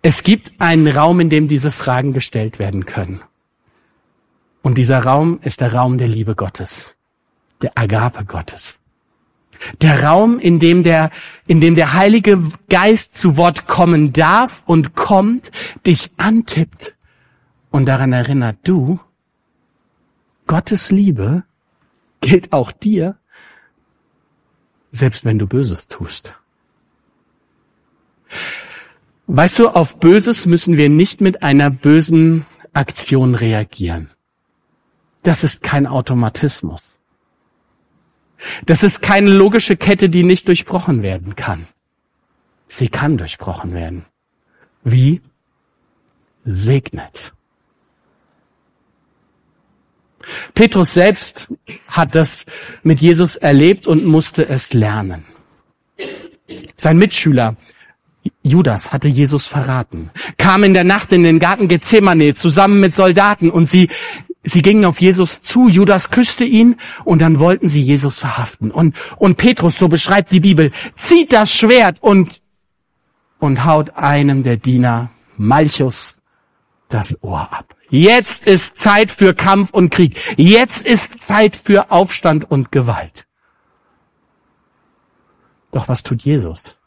Es 0.00 0.22
gibt 0.22 0.52
einen 0.60 0.86
Raum, 0.86 1.18
in 1.20 1.28
dem 1.28 1.48
diese 1.48 1.72
Fragen 1.72 2.12
gestellt 2.12 2.58
werden 2.58 2.86
können. 2.86 3.20
Und 4.62 4.76
dieser 4.76 5.00
Raum 5.04 5.40
ist 5.42 5.60
der 5.60 5.74
Raum 5.74 5.98
der 5.98 6.08
Liebe 6.08 6.34
Gottes, 6.34 6.94
der 7.62 7.76
Agape 7.76 8.24
Gottes. 8.24 8.78
Der 9.82 10.02
Raum, 10.02 10.38
in 10.38 10.58
dem 10.58 10.84
der, 10.84 11.10
in 11.46 11.60
dem 11.60 11.74
der 11.74 11.92
Heilige 11.92 12.42
Geist 12.68 13.16
zu 13.16 13.36
Wort 13.36 13.66
kommen 13.66 14.12
darf 14.12 14.62
und 14.66 14.94
kommt, 14.94 15.50
dich 15.86 16.10
antippt 16.16 16.94
und 17.70 17.86
daran 17.86 18.12
erinnert, 18.12 18.56
du, 18.64 19.00
Gottes 20.46 20.90
Liebe 20.90 21.44
gilt 22.20 22.52
auch 22.52 22.72
dir, 22.72 23.16
selbst 24.92 25.24
wenn 25.24 25.38
du 25.38 25.46
Böses 25.46 25.88
tust. 25.88 26.34
Weißt 29.26 29.58
du, 29.58 29.68
auf 29.68 30.00
Böses 30.00 30.46
müssen 30.46 30.76
wir 30.76 30.88
nicht 30.88 31.20
mit 31.20 31.42
einer 31.42 31.70
bösen 31.70 32.44
Aktion 32.72 33.34
reagieren. 33.34 34.10
Das 35.22 35.44
ist 35.44 35.62
kein 35.62 35.86
Automatismus. 35.86 36.96
Das 38.64 38.82
ist 38.82 39.02
keine 39.02 39.30
logische 39.30 39.76
Kette, 39.76 40.08
die 40.08 40.22
nicht 40.22 40.48
durchbrochen 40.48 41.02
werden 41.02 41.36
kann. 41.36 41.68
Sie 42.68 42.88
kann 42.88 43.18
durchbrochen 43.18 43.74
werden. 43.74 44.06
Wie? 44.82 45.20
Segnet. 46.44 47.34
Petrus 50.54 50.94
selbst 50.94 51.48
hat 51.88 52.14
das 52.14 52.46
mit 52.82 53.00
Jesus 53.00 53.36
erlebt 53.36 53.86
und 53.86 54.04
musste 54.04 54.48
es 54.48 54.72
lernen. 54.72 55.24
Sein 56.76 56.96
Mitschüler 56.96 57.56
Judas 58.42 58.92
hatte 58.92 59.08
Jesus 59.08 59.46
verraten, 59.46 60.10
kam 60.36 60.64
in 60.64 60.74
der 60.74 60.84
Nacht 60.84 61.12
in 61.12 61.22
den 61.22 61.38
Garten 61.38 61.68
Gethsemane 61.68 62.34
zusammen 62.34 62.80
mit 62.80 62.94
Soldaten 62.94 63.50
und 63.50 63.66
sie 63.66 63.88
Sie 64.42 64.62
gingen 64.62 64.86
auf 64.86 65.00
Jesus 65.00 65.42
zu, 65.42 65.68
Judas 65.68 66.10
küsste 66.10 66.44
ihn 66.44 66.76
und 67.04 67.20
dann 67.20 67.38
wollten 67.38 67.68
sie 67.68 67.82
Jesus 67.82 68.20
verhaften. 68.20 68.70
Und, 68.70 68.96
und 69.16 69.36
Petrus, 69.36 69.78
so 69.78 69.88
beschreibt 69.88 70.32
die 70.32 70.40
Bibel, 70.40 70.72
zieht 70.96 71.32
das 71.32 71.52
Schwert 71.52 71.98
und, 72.00 72.40
und 73.38 73.64
haut 73.64 73.90
einem 73.96 74.42
der 74.42 74.56
Diener, 74.56 75.10
Malchus, 75.36 76.16
das 76.88 77.22
Ohr 77.22 77.52
ab. 77.52 77.74
Jetzt 77.90 78.46
ist 78.46 78.78
Zeit 78.78 79.12
für 79.12 79.34
Kampf 79.34 79.70
und 79.70 79.90
Krieg. 79.90 80.18
Jetzt 80.38 80.86
ist 80.86 81.20
Zeit 81.20 81.56
für 81.56 81.90
Aufstand 81.90 82.50
und 82.50 82.72
Gewalt. 82.72 83.26
Doch 85.72 85.88
was 85.88 86.02
tut 86.02 86.22
Jesus? 86.22 86.78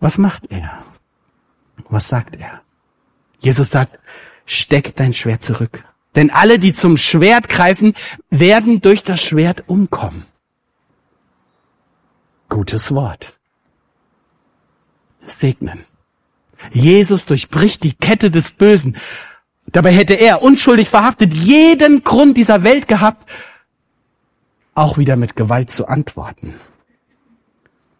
Was 0.00 0.18
macht 0.18 0.50
er? 0.50 0.84
Was 1.90 2.08
sagt 2.08 2.36
er? 2.36 2.62
Jesus 3.38 3.68
sagt, 3.68 3.98
steck 4.46 4.96
dein 4.96 5.12
Schwert 5.12 5.44
zurück. 5.44 5.84
Denn 6.14 6.30
alle, 6.30 6.58
die 6.58 6.72
zum 6.72 6.96
Schwert 6.96 7.50
greifen, 7.50 7.94
werden 8.30 8.80
durch 8.80 9.02
das 9.02 9.22
Schwert 9.22 9.64
umkommen. 9.66 10.24
Gutes 12.48 12.94
Wort. 12.94 13.38
Segnen. 15.26 15.84
Jesus 16.72 17.26
durchbricht 17.26 17.84
die 17.84 17.92
Kette 17.92 18.30
des 18.30 18.50
Bösen. 18.50 18.96
Dabei 19.66 19.92
hätte 19.92 20.14
er, 20.14 20.42
unschuldig 20.42 20.88
verhaftet, 20.88 21.34
jeden 21.34 22.02
Grund 22.04 22.38
dieser 22.38 22.62
Welt 22.62 22.88
gehabt, 22.88 23.28
auch 24.74 24.96
wieder 24.96 25.16
mit 25.16 25.36
Gewalt 25.36 25.70
zu 25.70 25.86
antworten. 25.86 26.54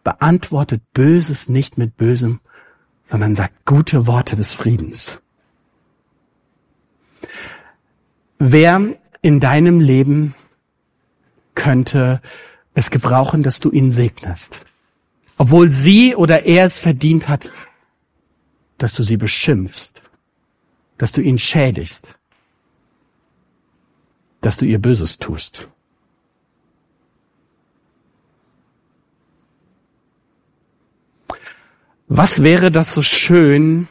Beantwortet 0.03 0.81
Böses 0.93 1.49
nicht 1.49 1.77
mit 1.77 1.97
Bösem, 1.97 2.39
sondern 3.05 3.35
sagt 3.35 3.65
gute 3.65 4.07
Worte 4.07 4.35
des 4.35 4.53
Friedens. 4.53 5.19
Wer 8.39 8.95
in 9.21 9.39
deinem 9.39 9.79
Leben 9.79 10.35
könnte 11.55 12.21
es 12.73 12.91
gebrauchen, 12.91 13.41
dass 13.41 13.59
du 13.59 13.71
ihn 13.71 13.89
segnest? 13.91 14.61
Obwohl 15.37 15.71
sie 15.71 16.15
oder 16.15 16.45
er 16.45 16.65
es 16.65 16.77
verdient 16.77 17.27
hat, 17.27 17.49
dass 18.77 18.93
du 18.93 19.03
sie 19.03 19.17
beschimpfst, 19.17 20.03
dass 20.97 21.11
du 21.11 21.21
ihn 21.21 21.37
schädigst, 21.39 22.13
dass 24.41 24.57
du 24.57 24.65
ihr 24.65 24.79
Böses 24.79 25.17
tust. 25.17 25.67
Was 32.07 32.41
wäre 32.41 32.71
das 32.71 32.93
so 32.93 33.01
schön, 33.01 33.87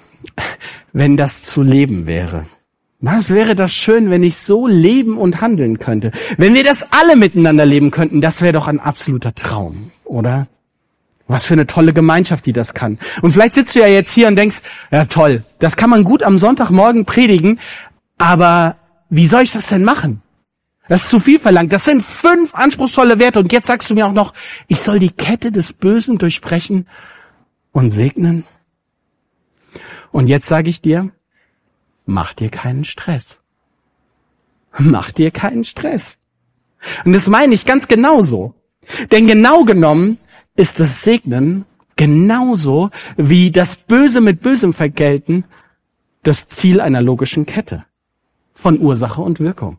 wenn 0.93 1.17
das 1.17 1.43
zu 1.43 1.63
leben 1.63 2.07
wäre? 2.07 2.47
Was 3.01 3.31
wäre 3.31 3.55
das 3.55 3.75
schön, 3.75 4.11
wenn 4.11 4.23
ich 4.23 4.39
so 4.39 4.67
leben 4.67 5.19
und 5.19 5.41
handeln 5.41 5.79
könnte? 5.79 6.13
Wenn 6.39 6.55
wir 6.55 6.65
das 6.65 6.87
alle 6.91 7.15
miteinander 7.15 7.67
leben 7.67 7.91
könnten, 7.91 8.21
das 8.21 8.41
wäre 8.41 8.55
doch 8.55 8.69
ein 8.69 8.81
absoluter 8.81 9.35
Traum, 9.35 9.91
oder? 10.05 10.47
Was 11.29 11.47
für 11.47 11.55
eine 11.55 11.67
tolle 11.67 11.93
Gemeinschaft, 11.93 12.47
die 12.47 12.53
das 12.53 12.73
kann. 12.73 12.99
Und 13.21 13.33
vielleicht 13.33 13.55
sitzt 13.55 13.75
du 13.75 13.81
ja 13.81 13.89
jetzt 13.89 14.13
hier 14.13 14.29
und 14.29 14.37
denkst, 14.37 14.63
ja 14.91 15.05
toll, 15.05 15.45
das 15.59 15.77
kann 15.77 15.91
man 15.91 16.05
gut 16.05 16.23
am 16.23 16.39
Sonntagmorgen 16.39 17.05
predigen, 17.05 17.59
aber 18.17 18.77
wie 19.11 19.27
soll 19.27 19.43
ich 19.43 19.53
das 19.53 19.67
denn 19.67 19.85
machen? 19.85 20.23
Das 20.89 21.03
ist 21.03 21.11
zu 21.11 21.21
viel 21.21 21.39
verlangt. 21.39 21.73
Das 21.73 21.85
sind 21.85 22.05
fünf 22.05 22.55
anspruchsvolle 22.55 23.19
Werte 23.19 23.41
und 23.41 23.53
jetzt 23.53 23.67
sagst 23.67 23.91
du 23.91 23.95
mir 23.95 24.07
auch 24.07 24.13
noch, 24.13 24.33
ich 24.69 24.81
soll 24.81 25.01
die 25.01 25.11
Kette 25.11 25.51
des 25.51 25.73
Bösen 25.73 26.19
durchbrechen 26.19 26.87
und 27.73 27.91
segnen. 27.91 28.45
Und 30.13 30.29
jetzt 30.29 30.47
sage 30.47 30.71
ich 30.71 30.81
dir, 30.81 31.11
mach 32.07 32.33
dir 32.33 32.49
keinen 32.49 32.85
Stress. 32.85 33.41
Mach 34.79 35.11
dir 35.11 35.31
keinen 35.31 35.65
Stress. 35.65 36.19
Und 37.05 37.13
das 37.13 37.29
meine 37.29 37.55
ich 37.55 37.65
ganz 37.65 37.89
genauso. 37.89 38.55
Denn 39.11 39.27
genau 39.27 39.65
genommen 39.65 40.19
ist 40.55 40.81
das 40.81 41.03
Segnen 41.03 41.65
genauso 41.97 42.91
wie 43.17 43.51
das 43.51 43.77
Böse 43.77 44.21
mit 44.21 44.43
Bösem 44.43 44.75
vergelten 44.75 45.45
das 46.23 46.49
Ziel 46.49 46.81
einer 46.81 47.03
logischen 47.03 47.47
Kette 47.47 47.85
von 48.55 48.81
Ursache 48.81 49.21
und 49.21 49.41
Wirkung. 49.41 49.79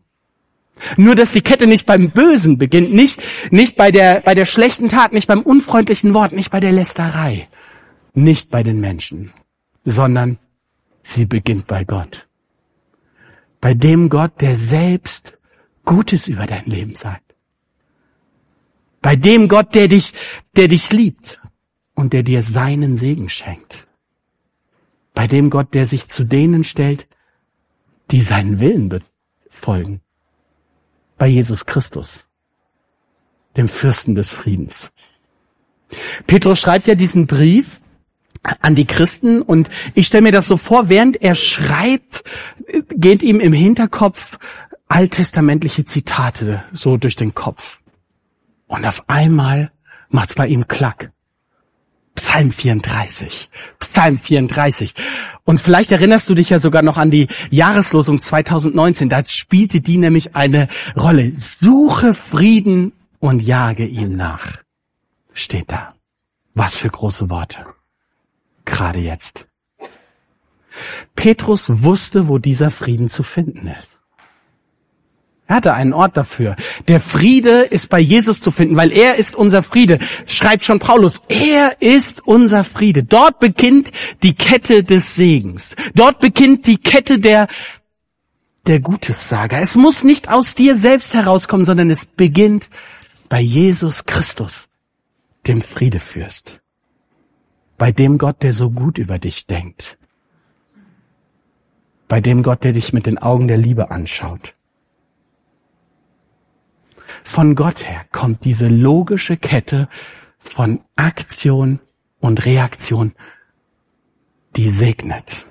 Nur, 0.96 1.14
dass 1.14 1.32
die 1.32 1.40
Kette 1.40 1.66
nicht 1.66 1.86
beim 1.86 2.10
Bösen 2.10 2.56
beginnt, 2.56 2.92
nicht, 2.92 3.20
nicht 3.50 3.76
bei 3.76 3.90
der, 3.90 4.20
bei 4.20 4.34
der 4.34 4.46
schlechten 4.46 4.88
Tat, 4.88 5.12
nicht 5.12 5.26
beim 5.26 5.40
unfreundlichen 5.40 6.14
Wort, 6.14 6.32
nicht 6.32 6.50
bei 6.50 6.60
der 6.60 6.72
Lästerei, 6.72 7.48
nicht 8.14 8.50
bei 8.50 8.62
den 8.62 8.80
Menschen, 8.80 9.32
sondern 9.84 10.38
sie 11.08 11.26
beginnt 11.26 11.66
bei 11.66 11.84
Gott. 11.84 12.28
Bei 13.60 13.74
dem 13.74 14.08
Gott, 14.08 14.40
der 14.40 14.54
selbst 14.54 15.36
Gutes 15.84 16.28
über 16.28 16.46
dein 16.46 16.66
Leben 16.66 16.94
sagt. 16.94 17.34
Bei 19.00 19.16
dem 19.16 19.48
Gott, 19.48 19.74
der 19.74 19.88
dich, 19.88 20.12
der 20.56 20.68
dich 20.68 20.92
liebt 20.92 21.40
und 21.94 22.12
der 22.12 22.22
dir 22.22 22.42
seinen 22.42 22.96
Segen 22.96 23.28
schenkt. 23.28 23.86
Bei 25.14 25.26
dem 25.26 25.50
Gott, 25.50 25.74
der 25.74 25.86
sich 25.86 26.08
zu 26.08 26.24
denen 26.24 26.62
stellt, 26.62 27.08
die 28.10 28.20
seinen 28.20 28.60
Willen 28.60 28.88
befolgen. 28.88 30.00
Bei 31.16 31.26
Jesus 31.26 31.66
Christus, 31.66 32.26
dem 33.56 33.68
Fürsten 33.68 34.14
des 34.14 34.30
Friedens. 34.30 34.90
Petrus 36.26 36.60
schreibt 36.60 36.86
ja 36.86 36.94
diesen 36.94 37.26
Brief 37.26 37.80
an 38.60 38.74
die 38.74 38.86
Christen 38.86 39.42
und 39.42 39.68
ich 39.94 40.06
stelle 40.06 40.22
mir 40.22 40.32
das 40.32 40.46
so 40.46 40.56
vor, 40.56 40.88
während 40.88 41.22
er 41.22 41.34
schreibt, 41.34 42.24
geht 42.90 43.22
ihm 43.22 43.40
im 43.40 43.52
Hinterkopf 43.52 44.38
alttestamentliche 44.88 45.84
Zitate 45.84 46.64
so 46.72 46.96
durch 46.96 47.16
den 47.16 47.34
Kopf. 47.34 47.78
Und 48.66 48.86
auf 48.86 49.08
einmal 49.08 49.70
macht's 50.08 50.34
bei 50.34 50.46
ihm 50.46 50.68
Klack. 50.68 51.10
Psalm 52.14 52.50
34. 52.50 53.48
Psalm 53.78 54.18
34. 54.18 54.94
Und 55.44 55.60
vielleicht 55.60 55.92
erinnerst 55.92 56.28
du 56.28 56.34
dich 56.34 56.50
ja 56.50 56.58
sogar 56.58 56.82
noch 56.82 56.96
an 56.96 57.12
die 57.12 57.28
Jahreslosung 57.50 58.20
2019. 58.20 59.08
Da 59.08 59.24
spielte 59.24 59.80
die 59.80 59.98
nämlich 59.98 60.34
eine 60.34 60.68
Rolle. 60.96 61.32
Suche 61.36 62.14
Frieden 62.14 62.92
und 63.20 63.38
jage 63.38 63.86
ihm 63.86 64.16
nach. 64.16 64.56
Steht 65.32 65.70
da. 65.70 65.94
Was 66.54 66.74
für 66.74 66.88
große 66.88 67.30
Worte. 67.30 67.66
Gerade 68.68 68.98
jetzt. 68.98 69.46
Petrus 71.16 71.82
wusste, 71.82 72.28
wo 72.28 72.36
dieser 72.36 72.70
Frieden 72.70 73.08
zu 73.08 73.22
finden 73.22 73.66
ist. 73.66 73.98
Er 75.46 75.56
hatte 75.56 75.72
einen 75.72 75.94
Ort 75.94 76.18
dafür. 76.18 76.54
Der 76.86 77.00
Friede 77.00 77.62
ist 77.62 77.88
bei 77.88 77.98
Jesus 77.98 78.38
zu 78.40 78.50
finden, 78.50 78.76
weil 78.76 78.92
er 78.92 79.16
ist 79.16 79.34
unser 79.34 79.62
Friede. 79.62 79.98
Schreibt 80.26 80.66
schon 80.66 80.78
Paulus, 80.78 81.22
er 81.28 81.80
ist 81.80 82.26
unser 82.26 82.62
Friede. 82.62 83.02
Dort 83.02 83.40
beginnt 83.40 83.90
die 84.22 84.34
Kette 84.34 84.84
des 84.84 85.14
Segens. 85.14 85.74
Dort 85.94 86.20
beginnt 86.20 86.66
die 86.66 86.76
Kette 86.76 87.18
der, 87.18 87.48
der 88.66 88.80
Gutessager. 88.80 89.62
Es 89.62 89.76
muss 89.76 90.04
nicht 90.04 90.28
aus 90.28 90.54
dir 90.54 90.76
selbst 90.76 91.14
herauskommen, 91.14 91.64
sondern 91.64 91.88
es 91.88 92.04
beginnt 92.04 92.68
bei 93.30 93.40
Jesus 93.40 94.04
Christus, 94.04 94.68
dem 95.46 95.62
Friedefürst. 95.62 96.60
Bei 97.78 97.92
dem 97.92 98.18
Gott, 98.18 98.42
der 98.42 98.52
so 98.52 98.70
gut 98.70 98.98
über 98.98 99.18
dich 99.18 99.46
denkt. 99.46 99.98
Bei 102.08 102.20
dem 102.20 102.42
Gott, 102.42 102.64
der 102.64 102.72
dich 102.72 102.92
mit 102.92 103.06
den 103.06 103.18
Augen 103.18 103.48
der 103.48 103.58
Liebe 103.58 103.90
anschaut 103.90 104.54
von 107.28 107.54
Gott 107.54 107.86
her 107.86 108.06
kommt 108.10 108.44
diese 108.44 108.68
logische 108.68 109.36
Kette 109.36 109.88
von 110.38 110.80
Aktion 110.96 111.80
und 112.20 112.44
Reaktion, 112.44 113.14
die 114.56 114.70
segnet. 114.70 115.46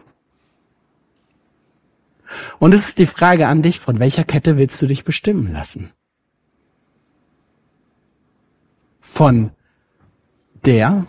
Und 2.59 2.73
es 2.73 2.87
ist 2.87 2.99
die 2.99 3.05
Frage 3.05 3.47
an 3.47 3.61
dich, 3.61 3.79
von 3.79 3.99
welcher 3.99 4.23
Kette 4.23 4.57
willst 4.57 4.81
du 4.81 4.87
dich 4.87 5.05
bestimmen 5.05 5.51
lassen? 5.53 5.93
Von 8.99 9.51
der, 10.65 11.05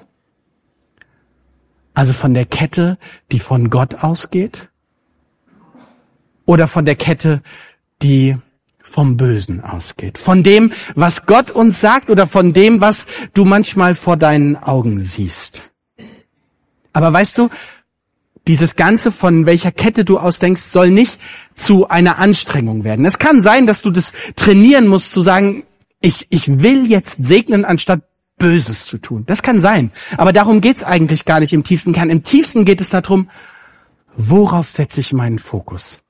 also 1.99 2.13
von 2.13 2.33
der 2.33 2.45
Kette, 2.45 2.97
die 3.33 3.41
von 3.41 3.71
Gott 3.71 3.97
ausgeht? 3.97 4.69
Oder 6.47 6.69
von 6.69 6.85
der 6.85 6.95
Kette, 6.95 7.43
die 8.03 8.37
vom 8.81 9.17
Bösen 9.17 9.65
ausgeht. 9.65 10.17
Von 10.17 10.45
dem, 10.45 10.73
was 10.95 11.27
Gott 11.27 11.51
uns 11.51 11.81
sagt 11.81 12.09
oder 12.09 12.29
von 12.29 12.53
dem, 12.53 12.81
was 12.81 13.05
du 13.35 13.45
manchmal 13.45 13.97
vor 13.97 14.17
deinen 14.17 14.55
Augen 14.55 15.01
siehst. 15.01 15.73
Aber 16.93 17.13
weißt 17.13 17.37
du, 17.37 17.49
dieses 18.47 18.77
Ganze, 18.77 19.11
von 19.11 19.45
welcher 19.45 19.73
Kette 19.73 20.05
du 20.05 20.19
ausdenkst, 20.19 20.69
soll 20.69 20.91
nicht 20.91 21.19
zu 21.57 21.89
einer 21.89 22.19
Anstrengung 22.19 22.85
werden. 22.85 23.07
Es 23.07 23.19
kann 23.19 23.43
sein, 23.43 23.67
dass 23.67 23.83
du 23.83 23.91
das 23.91 24.13
trainieren 24.37 24.87
musst, 24.87 25.11
zu 25.11 25.21
sagen, 25.21 25.65
ich, 26.01 26.29
ich 26.31 26.63
will 26.63 26.87
jetzt 26.87 27.17
segnen, 27.19 27.65
anstatt 27.65 28.08
Böses 28.39 28.87
zu 28.87 28.99
tun. 28.99 29.25
Das 29.27 29.43
kann 29.43 29.61
sein. 29.61 29.93
Aber 30.17 30.33
darum 30.33 30.61
geht's 30.61 30.85
eigentlich 30.85 31.25
gar 31.25 31.41
nicht 31.41 31.53
im 31.53 31.65
tiefsten 31.65 31.93
Kern. 31.93 32.11
Im 32.11 32.23
tiefsten 32.23 32.65
geht 32.65 32.81
es 32.81 32.91
darum, 32.91 33.31
worauf 34.17 34.69
setze 34.69 35.01
ich 35.01 35.13
meinen 35.13 35.39
Fokus? 35.39 36.03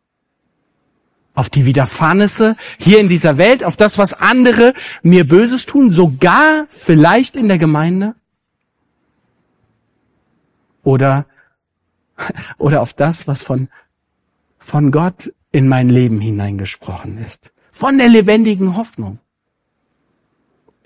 auf 1.34 1.50
die 1.50 1.66
Widerfahrnisse 1.66 2.56
hier 2.78 2.98
in 2.98 3.08
dieser 3.08 3.38
Welt, 3.38 3.62
auf 3.62 3.76
das, 3.76 3.96
was 3.96 4.12
andere 4.12 4.74
mir 5.02 5.24
Böses 5.24 5.66
tun, 5.66 5.92
sogar 5.92 6.66
vielleicht 6.70 7.36
in 7.36 7.46
der 7.46 7.58
Gemeinde? 7.58 8.16
Oder 10.82 11.26
oder 12.58 12.82
auf 12.82 12.92
das, 12.92 13.26
was 13.26 13.42
von, 13.42 13.68
von 14.58 14.90
Gott 14.90 15.32
in 15.50 15.68
mein 15.68 15.88
Leben 15.88 16.20
hineingesprochen 16.20 17.18
ist. 17.18 17.50
Von 17.72 17.98
der 17.98 18.08
lebendigen 18.08 18.76
Hoffnung. 18.76 19.18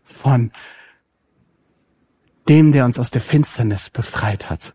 Von 0.05 0.53
dem, 2.49 2.73
der 2.73 2.85
uns 2.85 2.99
aus 2.99 3.11
der 3.11 3.21
Finsternis 3.21 3.91
befreit 3.91 4.51
hat. 4.51 4.75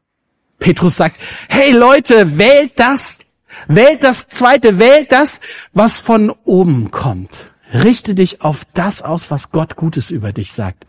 Petrus 0.59 0.95
sagt, 0.95 1.19
hey 1.49 1.71
Leute, 1.71 2.37
wählt 2.37 2.73
das, 2.77 3.19
wählt 3.67 4.03
das 4.03 4.27
zweite, 4.27 4.79
wählt 4.79 5.11
das, 5.11 5.39
was 5.73 5.99
von 5.99 6.31
oben 6.43 6.91
kommt. 6.91 7.53
Richte 7.73 8.15
dich 8.15 8.41
auf 8.41 8.63
das 8.73 9.01
aus, 9.01 9.29
was 9.29 9.51
Gott 9.51 9.75
Gutes 9.75 10.09
über 10.09 10.31
dich 10.31 10.51
sagt. 10.51 10.87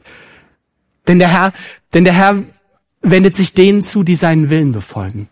Denn 1.06 1.18
der 1.18 1.28
Herr, 1.28 1.52
denn 1.92 2.04
der 2.04 2.14
Herr 2.14 2.44
wendet 3.02 3.34
sich 3.34 3.52
denen 3.54 3.84
zu, 3.84 4.02
die 4.04 4.14
seinen 4.14 4.50
Willen 4.50 4.72
befolgen 4.72 5.28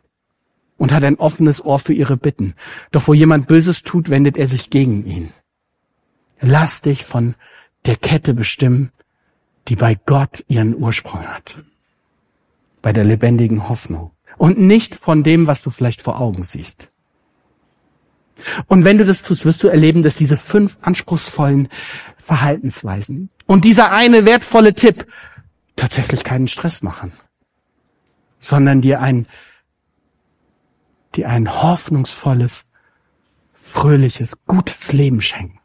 und 0.77 0.93
hat 0.93 1.05
ein 1.05 1.17
offenes 1.17 1.65
Ohr 1.65 1.79
für 1.79 1.93
ihre 1.93 2.17
Bitten. 2.17 2.55
Doch 2.91 3.07
wo 3.09 3.15
jemand 3.15 3.47
Böses 3.47 3.83
tut, 3.83 4.11
wendet 4.11 4.37
er 4.37 4.47
sich 4.47 4.71
gegen 4.71 5.07
ihn. 5.07 5.33
Lass 6.41 6.83
dich 6.83 7.05
von 7.05 7.35
der 7.87 7.97
Kette 7.97 8.35
bestimmen, 8.35 8.93
die 9.69 9.77
bei 9.77 9.95
Gott 9.95 10.45
ihren 10.49 10.75
Ursprung 10.77 11.27
hat. 11.27 11.63
Bei 12.83 12.93
der 12.93 13.05
lebendigen 13.05 13.69
Hoffnung. 13.69 14.13
Und 14.39 14.59
nicht 14.59 14.95
von 14.95 15.23
dem, 15.23 15.47
was 15.47 15.63
du 15.63 15.71
vielleicht 15.71 16.03
vor 16.03 16.21
Augen 16.21 16.43
siehst. 16.43 16.89
Und 18.67 18.85
wenn 18.85 18.99
du 18.99 19.05
das 19.05 19.23
tust, 19.23 19.45
wirst 19.45 19.63
du 19.63 19.69
erleben, 19.69 20.03
dass 20.03 20.15
diese 20.15 20.37
fünf 20.37 20.77
anspruchsvollen 20.83 21.69
Verhaltensweisen 22.19 23.31
und 23.47 23.65
dieser 23.65 23.93
eine 23.93 24.27
wertvolle 24.27 24.75
Tipp 24.75 25.07
tatsächlich 25.75 26.23
keinen 26.23 26.49
Stress 26.49 26.83
machen, 26.83 27.13
sondern 28.41 28.83
dir 28.83 29.01
ein, 29.01 29.27
dir 31.15 31.29
ein 31.29 31.63
hoffnungsvolles, 31.63 32.65
fröhliches, 33.55 34.37
gutes 34.47 34.93
Leben 34.93 35.21
schenken. 35.21 35.61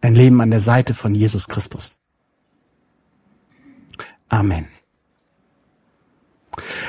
Ein 0.00 0.14
Leben 0.14 0.40
an 0.40 0.50
der 0.50 0.60
Seite 0.60 0.94
von 0.94 1.14
Jesus 1.14 1.46
Christus. 1.46 1.99
Amen. 4.30 4.68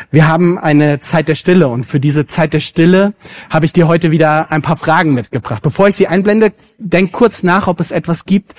Wir 0.10 0.28
haben 0.28 0.58
eine 0.58 1.00
Zeit 1.02 1.28
der 1.28 1.36
Stille 1.36 1.68
und 1.68 1.86
für 1.86 2.00
diese 2.00 2.28
Zeit 2.28 2.54
der 2.54 2.60
Stille 2.60 3.14
habe 3.50 3.66
ich 3.66 3.74
dir 3.74 3.88
heute 3.88 4.12
wieder 4.12 4.52
ein 4.52 4.62
paar 4.62 4.78
Fragen 4.78 5.14
mitgebracht. 5.14 5.62
Bevor 5.62 5.88
ich 5.88 5.96
sie 5.96 6.08
einblende, 6.08 6.54
denk 6.78 7.12
kurz 7.12 7.44
nach, 7.44 7.68
ob 7.68 7.80
es 7.80 7.92
etwas 7.92 8.26
gibt, 8.26 8.56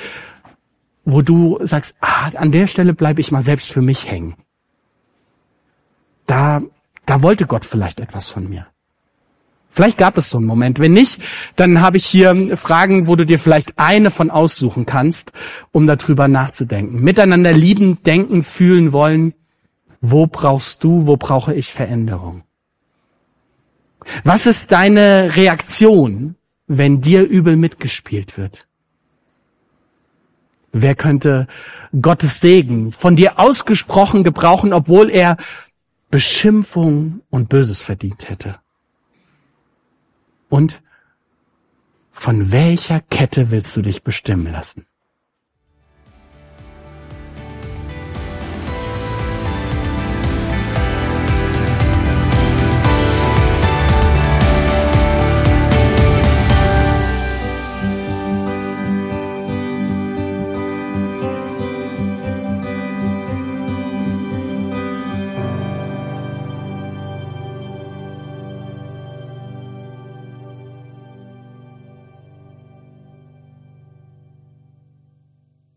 wo 1.04 1.22
du 1.22 1.58
sagst, 1.62 1.96
ah, 2.00 2.30
an 2.34 2.52
der 2.52 2.66
Stelle 2.66 2.94
bleibe 2.94 3.20
ich 3.20 3.32
mal 3.32 3.42
selbst 3.42 3.72
für 3.72 3.82
mich 3.82 4.10
hängen. 4.10 4.36
Da, 6.26 6.62
da 7.06 7.22
wollte 7.22 7.46
Gott 7.46 7.64
vielleicht 7.64 8.00
etwas 8.00 8.30
von 8.30 8.48
mir. 8.48 8.66
Vielleicht 9.74 9.96
gab 9.96 10.18
es 10.18 10.28
so 10.28 10.36
einen 10.36 10.46
Moment. 10.46 10.78
Wenn 10.78 10.92
nicht, 10.92 11.22
dann 11.56 11.80
habe 11.80 11.96
ich 11.96 12.04
hier 12.04 12.58
Fragen, 12.58 13.06
wo 13.06 13.16
du 13.16 13.24
dir 13.24 13.38
vielleicht 13.38 13.78
eine 13.78 14.10
von 14.10 14.30
aussuchen 14.30 14.84
kannst, 14.84 15.32
um 15.72 15.86
darüber 15.86 16.28
nachzudenken. 16.28 17.00
Miteinander 17.00 17.54
lieben, 17.54 18.02
denken, 18.02 18.42
fühlen 18.42 18.92
wollen. 18.92 19.32
Wo 20.02 20.26
brauchst 20.26 20.84
du, 20.84 21.06
wo 21.06 21.16
brauche 21.16 21.54
ich 21.54 21.72
Veränderung? 21.72 22.42
Was 24.24 24.44
ist 24.44 24.72
deine 24.72 25.36
Reaktion, 25.36 26.34
wenn 26.66 27.00
dir 27.00 27.22
übel 27.22 27.56
mitgespielt 27.56 28.36
wird? 28.36 28.66
Wer 30.72 30.94
könnte 30.94 31.46
Gottes 31.98 32.40
Segen 32.40 32.92
von 32.92 33.16
dir 33.16 33.38
ausgesprochen 33.38 34.22
gebrauchen, 34.22 34.74
obwohl 34.74 35.08
er 35.08 35.38
Beschimpfung 36.10 37.22
und 37.30 37.48
Böses 37.48 37.80
verdient 37.80 38.28
hätte? 38.28 38.56
Und 40.52 40.82
von 42.10 42.52
welcher 42.52 43.00
Kette 43.00 43.50
willst 43.50 43.74
du 43.74 43.80
dich 43.80 44.02
bestimmen 44.02 44.52
lassen? 44.52 44.84